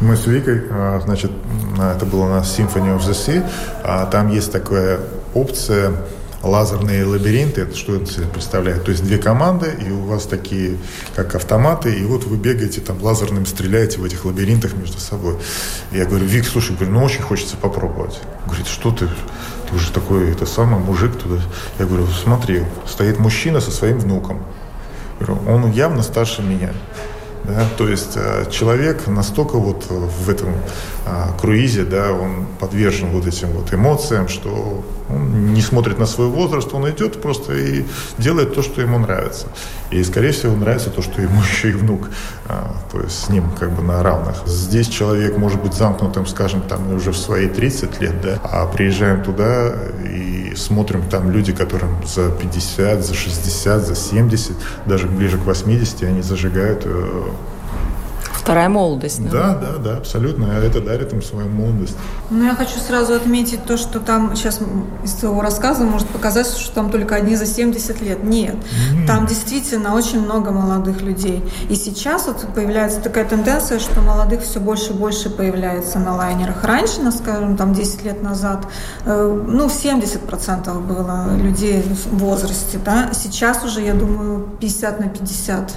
Мы 0.00 0.16
с 0.16 0.26
Викой, 0.26 0.62
а, 0.70 1.00
значит, 1.04 1.30
это 1.78 2.06
было 2.06 2.24
у 2.24 2.28
нас 2.28 2.58
Symphony 2.58 2.96
of 2.96 3.00
the 3.00 3.12
Sea, 3.12 3.46
а 3.84 4.06
там 4.06 4.30
есть 4.30 4.50
такая 4.50 5.00
опция 5.34 5.92
лазерные 6.42 7.04
лабиринты, 7.04 7.62
это 7.62 7.76
что 7.76 7.96
это 7.96 8.22
представляет? 8.28 8.84
То 8.84 8.90
есть 8.90 9.04
две 9.04 9.18
команды, 9.18 9.74
и 9.86 9.90
у 9.90 10.04
вас 10.04 10.24
такие, 10.24 10.78
как 11.14 11.34
автоматы, 11.34 11.94
и 11.94 12.04
вот 12.04 12.24
вы 12.24 12.36
бегаете 12.36 12.80
там 12.80 13.02
лазерным, 13.02 13.46
стреляете 13.46 14.00
в 14.00 14.04
этих 14.04 14.24
лабиринтах 14.24 14.74
между 14.74 14.98
собой. 14.98 15.36
И 15.92 15.98
я 15.98 16.06
говорю, 16.06 16.24
Вик, 16.24 16.46
слушай, 16.46 16.74
говорю, 16.74 16.92
ну 16.92 17.04
очень 17.04 17.22
хочется 17.22 17.56
попробовать. 17.56 18.18
Говорит, 18.46 18.66
что 18.66 18.90
ты, 18.90 19.06
ты 19.06 19.74
уже 19.74 19.92
такой, 19.92 20.30
это 20.30 20.46
самый 20.46 20.80
мужик 20.80 21.16
туда. 21.16 21.40
Я 21.78 21.86
говорю, 21.86 22.06
смотри, 22.06 22.62
стоит 22.86 23.18
мужчина 23.18 23.60
со 23.60 23.70
своим 23.70 23.98
внуком. 23.98 24.42
говорю, 25.18 25.38
он 25.46 25.70
явно 25.72 26.02
старше 26.02 26.42
меня. 26.42 26.72
Да? 27.44 27.66
То 27.78 27.88
есть 27.88 28.12
э, 28.16 28.46
человек 28.50 29.06
настолько 29.06 29.58
вот 29.58 29.86
в 29.88 30.28
этом 30.28 30.54
а, 31.06 31.32
круизе, 31.40 31.84
да, 31.84 32.12
он 32.12 32.46
подвержен 32.58 33.08
вот 33.10 33.26
этим 33.26 33.48
вот 33.48 33.72
эмоциям, 33.72 34.28
что 34.28 34.84
он 35.08 35.54
не 35.54 35.62
смотрит 35.62 35.98
на 35.98 36.06
свой 36.06 36.28
возраст, 36.28 36.72
он 36.72 36.88
идет 36.90 37.20
просто 37.20 37.54
и 37.54 37.84
делает 38.18 38.54
то, 38.54 38.62
что 38.62 38.80
ему 38.80 38.98
нравится. 38.98 39.46
И, 39.90 40.04
скорее 40.04 40.32
всего, 40.32 40.54
нравится 40.54 40.90
то, 40.90 41.02
что 41.02 41.20
ему 41.20 41.40
еще 41.52 41.70
и 41.70 41.72
внук, 41.72 42.10
а, 42.46 42.76
то 42.92 43.00
есть 43.00 43.24
с 43.24 43.28
ним 43.28 43.50
как 43.58 43.72
бы 43.72 43.82
на 43.82 44.02
равных. 44.02 44.46
Здесь 44.46 44.88
человек 44.88 45.36
может 45.36 45.60
быть 45.62 45.74
замкнутым, 45.74 46.26
скажем, 46.26 46.62
там 46.62 46.92
уже 46.94 47.12
в 47.12 47.16
свои 47.16 47.48
30 47.48 48.00
лет, 48.00 48.20
да, 48.20 48.38
а 48.44 48.66
приезжаем 48.66 49.22
туда 49.22 49.72
и 50.04 50.39
смотрим 50.56 51.02
там 51.08 51.30
люди, 51.30 51.52
которым 51.52 51.90
за 52.06 52.30
50, 52.30 53.04
за 53.04 53.14
60, 53.14 53.86
за 53.86 53.94
70, 53.94 54.56
даже 54.86 55.06
ближе 55.06 55.38
к 55.38 55.46
80, 55.46 56.02
они 56.02 56.22
зажигают 56.22 56.82
э, 56.84 57.22
Вторая 58.40 58.70
молодость. 58.70 59.22
Да, 59.30 59.54
да, 59.54 59.72
да, 59.72 59.78
да 59.78 59.96
абсолютно. 59.98 60.46
Это 60.46 60.80
дарит 60.80 61.12
им 61.12 61.22
свою 61.22 61.48
молодость. 61.48 61.94
Ну, 62.30 62.44
я 62.44 62.54
хочу 62.54 62.78
сразу 62.78 63.12
отметить 63.12 63.64
то, 63.64 63.76
что 63.76 64.00
там 64.00 64.34
сейчас 64.34 64.60
из 65.04 65.12
твоего 65.12 65.42
рассказа 65.42 65.84
может 65.84 66.08
показаться, 66.08 66.58
что 66.58 66.74
там 66.74 66.90
только 66.90 67.16
одни 67.16 67.36
за 67.36 67.44
70 67.44 68.00
лет. 68.00 68.24
Нет. 68.24 68.54
Mm. 68.54 69.06
Там 69.06 69.26
действительно 69.26 69.94
очень 69.94 70.22
много 70.22 70.52
молодых 70.52 71.02
людей. 71.02 71.44
И 71.68 71.74
сейчас 71.74 72.28
вот 72.28 72.46
появляется 72.54 73.00
такая 73.00 73.26
тенденция, 73.26 73.78
что 73.78 74.00
молодых 74.00 74.40
все 74.40 74.58
больше 74.58 74.92
и 74.92 74.94
больше 74.94 75.28
появляется 75.28 75.98
на 75.98 76.16
лайнерах. 76.16 76.64
Раньше, 76.64 77.02
ну, 77.02 77.12
скажем, 77.12 77.58
там 77.58 77.74
10 77.74 78.04
лет 78.04 78.22
назад, 78.22 78.66
э, 79.04 79.44
ну, 79.46 79.66
70% 79.68 80.80
было 80.80 81.36
людей 81.36 81.82
в 81.82 82.16
возрасте, 82.18 82.78
да. 82.82 83.10
Сейчас 83.12 83.62
уже, 83.64 83.82
я 83.82 83.92
думаю, 83.92 84.48
50 84.60 85.00
на 85.00 85.08
50 85.08 85.72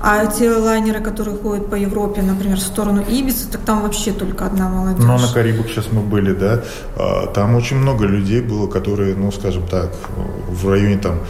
а 0.00 0.26
те 0.26 0.50
лайнеры, 0.50 1.00
которые 1.00 1.36
ходят 1.36 1.70
по 1.70 1.74
Европе, 1.74 2.22
например, 2.22 2.58
в 2.58 2.62
сторону 2.62 3.02
Ибицы, 3.02 3.48
так 3.50 3.62
там 3.62 3.82
вообще 3.82 4.12
только 4.12 4.46
одна 4.46 4.68
молодежь. 4.68 5.04
Ну, 5.04 5.18
на 5.18 5.28
Карибах 5.28 5.68
сейчас 5.68 5.86
мы 5.92 6.02
были, 6.02 6.32
да, 6.32 6.62
а, 6.96 7.26
там 7.26 7.56
очень 7.56 7.76
много 7.76 8.06
людей 8.06 8.40
было, 8.40 8.66
которые, 8.66 9.14
ну, 9.14 9.32
скажем 9.32 9.66
так, 9.66 9.92
в 10.48 10.68
районе 10.68 10.98
там 10.98 11.20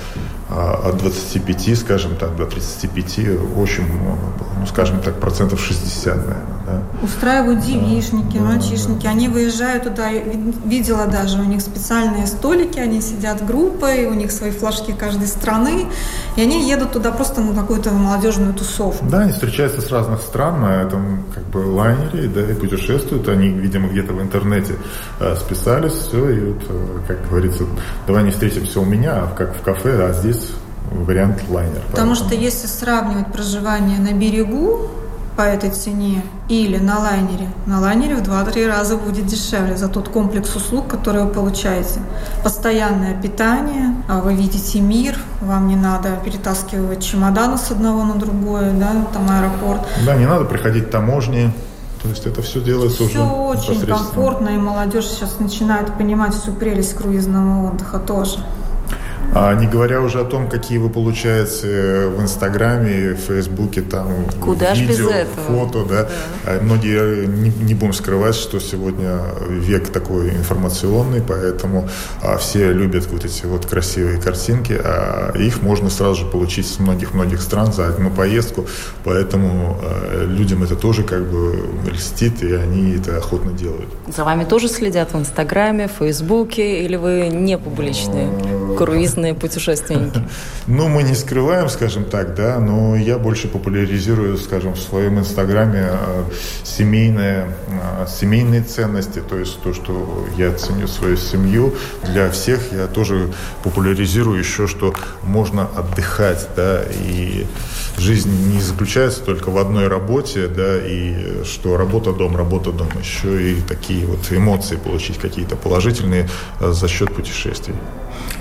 а, 0.51 0.89
от 0.89 0.99
25, 0.99 1.79
скажем 1.79 2.17
так, 2.17 2.37
до 2.37 2.47
35 2.47 3.19
очень 3.57 3.85
много 3.85 4.21
было. 4.39 4.49
Ну, 4.61 4.67
скажем 4.67 5.01
так, 5.01 5.21
процентов 5.21 5.61
60, 5.61 6.17
наверное. 6.17 6.58
Да? 6.69 6.83
Устраивают 7.03 7.61
девишники, 7.61 8.39
да, 8.39 8.45
мальчишники. 8.45 9.05
Да. 9.05 9.11
Они 9.11 9.29
выезжают 9.29 9.85
туда, 9.85 10.11
видела 10.65 11.07
даже, 11.07 11.41
у 11.41 11.45
них 11.45 11.61
специальные 11.61 12.27
столики, 12.27 12.79
они 12.79 13.01
сидят 13.01 13.45
группой, 13.45 14.07
у 14.07 14.15
них 14.15 14.33
свои 14.33 14.51
флажки 14.51 14.93
каждой 14.93 15.29
страны, 15.29 15.87
и 16.37 16.43
они 16.43 16.69
едут 16.69 16.93
туда 16.93 17.11
просто 17.11 17.41
на 17.41 17.55
какую-то 17.55 17.91
молодежную 17.91 18.55
тусовку. 18.55 19.05
Да, 19.07 19.21
они 19.21 19.33
встречаются 19.33 19.81
с 19.81 19.91
разных 19.91 20.21
стран 20.21 20.61
на 20.61 20.83
этом 20.83 21.25
как 21.35 21.45
бы 21.45 21.59
лайнере, 21.59 22.29
да, 22.29 22.43
и 22.43 22.55
путешествуют. 22.55 23.29
Они, 23.29 23.49
видимо, 23.49 23.89
где-то 23.89 24.13
в 24.13 24.23
интернете 24.23 24.75
э, 25.21 25.37
списались, 25.37 25.93
все, 25.93 26.31
и 26.31 26.41
вот, 26.41 26.63
э, 26.69 26.99
как 27.07 27.29
говорится, 27.29 27.65
давай 28.07 28.25
не 28.25 28.31
встретимся 28.31 28.81
у 28.81 28.85
меня, 28.85 29.13
а 29.15 29.35
как 29.37 29.57
в 29.57 29.63
кафе, 29.63 30.09
а 30.09 30.13
здесь 30.13 30.51
вариант 30.91 31.43
лайнер. 31.49 31.83
Потому 31.91 32.11
поэтому. 32.11 32.15
что 32.15 32.35
если 32.35 32.67
сравнивать 32.67 33.33
проживание 33.33 33.99
на 33.99 34.13
берегу 34.13 34.91
по 35.39 35.43
этой 35.43 35.71
цене 35.71 36.25
или 36.49 36.79
на 36.79 36.99
лайнере, 36.99 37.49
на 37.65 37.81
лайнере 37.81 38.17
в 38.17 38.23
2-3 38.23 38.67
раза 38.67 38.97
будет 38.97 39.27
дешевле 39.27 39.77
за 39.77 39.87
тот 39.87 40.09
комплекс 40.09 40.57
услуг, 40.57 40.89
который 40.89 41.23
вы 41.23 41.29
получаете. 41.29 42.01
Постоянное 42.43 43.15
питание, 43.15 43.95
а 44.09 44.19
вы 44.19 44.35
видите 44.35 44.81
мир, 44.81 45.17
вам 45.41 45.69
не 45.69 45.77
надо 45.77 46.09
перетаскивать 46.25 47.05
чемоданы 47.05 47.57
с 47.57 47.71
одного 47.71 48.03
на 48.03 48.17
другое, 48.17 48.73
да, 48.73 48.91
там 49.13 49.31
аэропорт. 49.31 49.83
Да, 50.05 50.17
не 50.17 50.27
надо 50.27 50.45
приходить 50.45 50.91
таможни, 50.91 51.53
то 52.03 52.09
есть 52.09 52.27
это 52.27 52.43
все 52.43 52.61
делается 52.61 53.07
все 53.07 53.21
уже 53.21 53.73
очень 53.73 53.87
комфортно, 53.87 54.49
и 54.49 54.57
молодежь 54.57 55.07
сейчас 55.07 55.39
начинает 55.39 55.97
понимать 55.97 56.35
всю 56.35 56.53
прелесть 56.53 56.95
круизного 56.95 57.71
отдыха 57.71 58.01
тоже. 58.01 58.41
А 59.41 59.55
не 59.55 59.69
говоря 59.69 60.01
уже 60.01 60.21
о 60.21 60.25
том, 60.25 60.49
какие 60.49 60.79
вы 60.79 60.91
получаете 60.91 62.09
в 62.09 62.21
Инстаграме, 62.21 63.11
в 63.11 63.19
Фейсбуке, 63.19 63.83
там, 63.83 64.09
Куда 64.41 64.75
видео, 64.75 64.89
без 64.89 64.99
этого? 64.99 65.47
фото, 65.47 65.85
да. 65.85 66.03
да. 66.03 66.09
А 66.45 66.61
многие, 66.61 67.27
не, 67.27 67.51
не 67.51 67.75
будем 67.75 67.93
скрывать, 67.93 68.35
что 68.35 68.59
сегодня 68.59 69.21
век 69.49 69.93
такой 69.93 70.31
информационный, 70.31 71.23
поэтому 71.23 71.89
а, 72.21 72.37
все 72.39 72.73
любят 72.73 73.07
вот 73.13 73.25
эти 73.25 73.47
вот 73.47 73.65
красивые 73.65 74.21
картинки, 74.21 74.73
а 74.73 75.33
их 75.37 75.63
можно 75.63 75.89
сразу 75.89 76.17
же 76.17 76.27
получить 76.27 76.67
с 76.67 76.81
многих-многих 76.81 77.41
стран 77.41 77.73
за 77.73 77.87
одну 77.87 78.11
поездку, 78.11 78.67
поэтому 79.05 79.79
а, 79.81 80.27
людям 80.27 80.65
это 80.65 80.75
тоже 80.75 81.05
как 81.05 81.25
бы 81.25 81.65
льстит, 81.89 82.43
и 82.43 82.55
они 82.55 82.97
это 82.97 83.17
охотно 83.17 83.53
делают. 83.53 83.89
За 84.09 84.25
вами 84.25 84.43
тоже 84.43 84.67
следят 84.67 85.13
в 85.15 85.17
Инстаграме, 85.17 85.87
в 85.87 85.93
Фейсбуке, 85.93 86.85
или 86.85 86.97
вы 86.97 87.29
не 87.29 87.57
публичные? 87.57 88.33
круизные 88.79 89.28
путешественники? 89.35 90.21
Ну, 90.67 90.87
мы 90.89 91.03
не 91.03 91.15
скрываем, 91.15 91.71
скажем 91.71 92.05
так, 92.05 92.35
да, 92.35 92.59
но 92.59 92.95
я 92.95 93.19
больше 93.19 93.49
популяризирую, 93.49 94.37
скажем, 94.37 94.75
в 94.75 94.79
своем 94.79 95.19
инстаграме 95.19 95.89
э, 95.91 96.25
семейные, 96.63 97.47
э, 97.69 98.07
семейные 98.07 98.63
ценности, 98.63 99.23
то 99.27 99.39
есть 99.39 99.59
то, 99.63 99.73
что 99.73 100.27
я 100.37 100.53
ценю 100.53 100.87
свою 100.87 101.17
семью. 101.17 101.75
Для 102.05 102.31
всех 102.31 102.73
я 102.73 102.87
тоже 102.87 103.33
популяризирую 103.65 104.39
еще, 104.39 104.67
что 104.67 104.93
можно 105.23 105.69
отдыхать, 105.75 106.47
да, 106.55 106.83
и 106.83 107.47
жизнь 107.97 108.31
не 108.53 108.61
заключается 108.61 109.23
только 109.23 109.51
в 109.51 109.59
одной 109.59 109.89
работе, 109.89 110.49
да, 110.49 110.77
и 110.79 111.45
что 111.45 111.77
работа 111.77 112.13
дом, 112.13 112.37
работа 112.37 112.73
дом, 112.73 112.89
еще 113.01 113.53
и 113.53 113.61
такие 113.63 114.07
вот 114.07 114.21
эмоции 114.31 114.77
получить 114.77 115.19
какие-то 115.19 115.57
положительные 115.57 116.29
э, 116.61 116.73
за 116.73 116.89
счет 116.89 117.15
путешествий. 117.15 117.75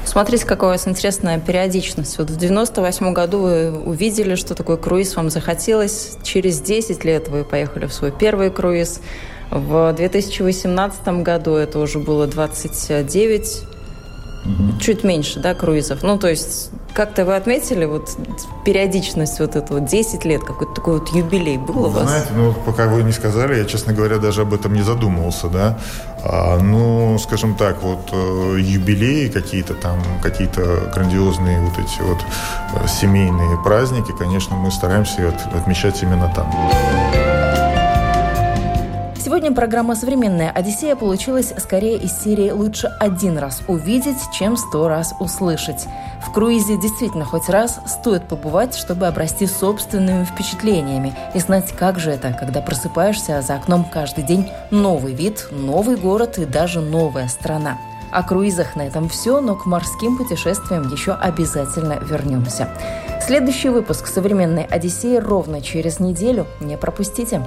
Смотрите, 0.06 0.46
какая 0.46 0.70
у 0.70 0.74
вас 0.74 0.88
интересная 0.88 1.40
периодичность. 1.40 2.18
Вот 2.18 2.30
в 2.30 2.38
98 2.38 3.14
году 3.14 3.40
вы 3.40 3.72
увидели, 3.72 4.36
что 4.36 4.56
такое 4.56 4.78
круиз 4.78 5.16
вам 5.16 5.30
захотелось. 5.30 6.18
Через 6.24 6.60
10 6.62 7.04
лет 7.04 7.28
вы 7.28 7.44
поехали 7.44 7.86
в 7.86 7.94
свой 7.94 8.12
первый 8.12 8.50
круиз. 8.50 9.02
В 9.52 9.94
2018 9.94 11.08
году 11.24 11.56
это 11.56 11.80
уже 11.80 12.00
было 12.00 12.28
29 12.28 13.62
угу. 14.46 14.80
чуть 14.82 15.04
меньше, 15.04 15.40
да, 15.40 15.54
круизов. 15.54 16.04
Ну, 16.04 16.18
то 16.18 16.30
есть 16.30 16.72
как-то 16.98 17.26
вы 17.26 17.36
отметили 17.36 17.86
вот 17.86 18.18
периодичность 18.66 19.40
вот 19.40 19.56
эту 19.56 19.76
вот 19.76 19.86
10 19.86 20.26
лет, 20.26 20.44
какой-то 20.44 20.74
такой 20.74 21.00
вот 21.00 21.10
юбилей 21.10 21.58
был 21.60 21.86
у 21.86 21.90
вас? 21.90 22.10
Знаете, 22.10 22.30
ну, 22.36 22.54
пока 22.66 22.88
вы 22.88 23.04
не 23.04 23.12
сказали, 23.12 23.56
я, 23.56 23.66
честно 23.66 23.94
говоря, 23.94 24.18
даже 24.18 24.42
об 24.42 24.52
этом 24.52 24.74
не 24.74 24.82
задумывался, 24.82 25.48
да. 25.48 25.78
А, 26.24 26.58
ну, 26.60 27.20
скажем 27.20 27.56
так, 27.56 27.84
вот 27.84 28.10
э, 28.12 28.58
юбилеи 28.60 29.28
какие-то 29.28 29.76
там, 29.76 30.00
какие-то 30.24 30.92
грандиозные 30.92 31.62
вот 31.62 31.78
эти 31.78 32.02
вот 32.02 32.18
э, 32.74 32.88
семейные 32.88 33.60
праздники, 33.64 34.12
конечно, 34.18 34.56
мы 34.56 34.72
стараемся 34.72 35.30
от, 35.30 35.56
отмечать 35.56 36.02
именно 36.02 36.34
там. 36.36 37.27
Сегодня 39.28 39.52
программа 39.52 39.94
«Современная 39.94 40.52
Одиссея» 40.52 40.96
получилась 40.96 41.54
скорее 41.58 41.98
из 41.98 42.18
серии 42.18 42.50
«Лучше 42.50 42.88
один 42.98 43.38
раз 43.38 43.62
увидеть, 43.68 44.16
чем 44.32 44.56
сто 44.56 44.88
раз 44.88 45.14
услышать». 45.20 45.86
В 46.26 46.32
круизе 46.32 46.80
действительно 46.80 47.26
хоть 47.26 47.50
раз 47.50 47.82
стоит 47.88 48.24
побывать, 48.24 48.74
чтобы 48.74 49.06
обрасти 49.06 49.46
собственными 49.46 50.24
впечатлениями 50.24 51.14
и 51.34 51.40
знать, 51.40 51.74
как 51.74 52.00
же 52.00 52.12
это, 52.12 52.32
когда 52.32 52.62
просыпаешься, 52.62 53.40
а 53.40 53.42
за 53.42 53.56
окном 53.56 53.84
каждый 53.92 54.24
день 54.24 54.50
новый 54.72 55.14
вид, 55.14 55.50
новый 55.52 55.98
город 55.98 56.38
и 56.38 56.46
даже 56.46 56.80
новая 56.80 57.28
страна. 57.28 57.78
О 58.14 58.24
круизах 58.24 58.78
на 58.78 58.84
этом 58.84 59.10
все, 59.10 59.42
но 59.42 59.56
к 59.56 59.66
морским 59.66 60.16
путешествиям 60.16 60.90
еще 60.90 61.12
обязательно 61.12 62.00
вернемся. 62.00 62.70
Следующий 63.26 63.68
выпуск 63.68 64.08
«Современной 64.08 64.64
Одиссеи» 64.64 65.18
ровно 65.18 65.60
через 65.60 66.00
неделю. 66.00 66.48
Не 66.62 66.78
пропустите. 66.78 67.42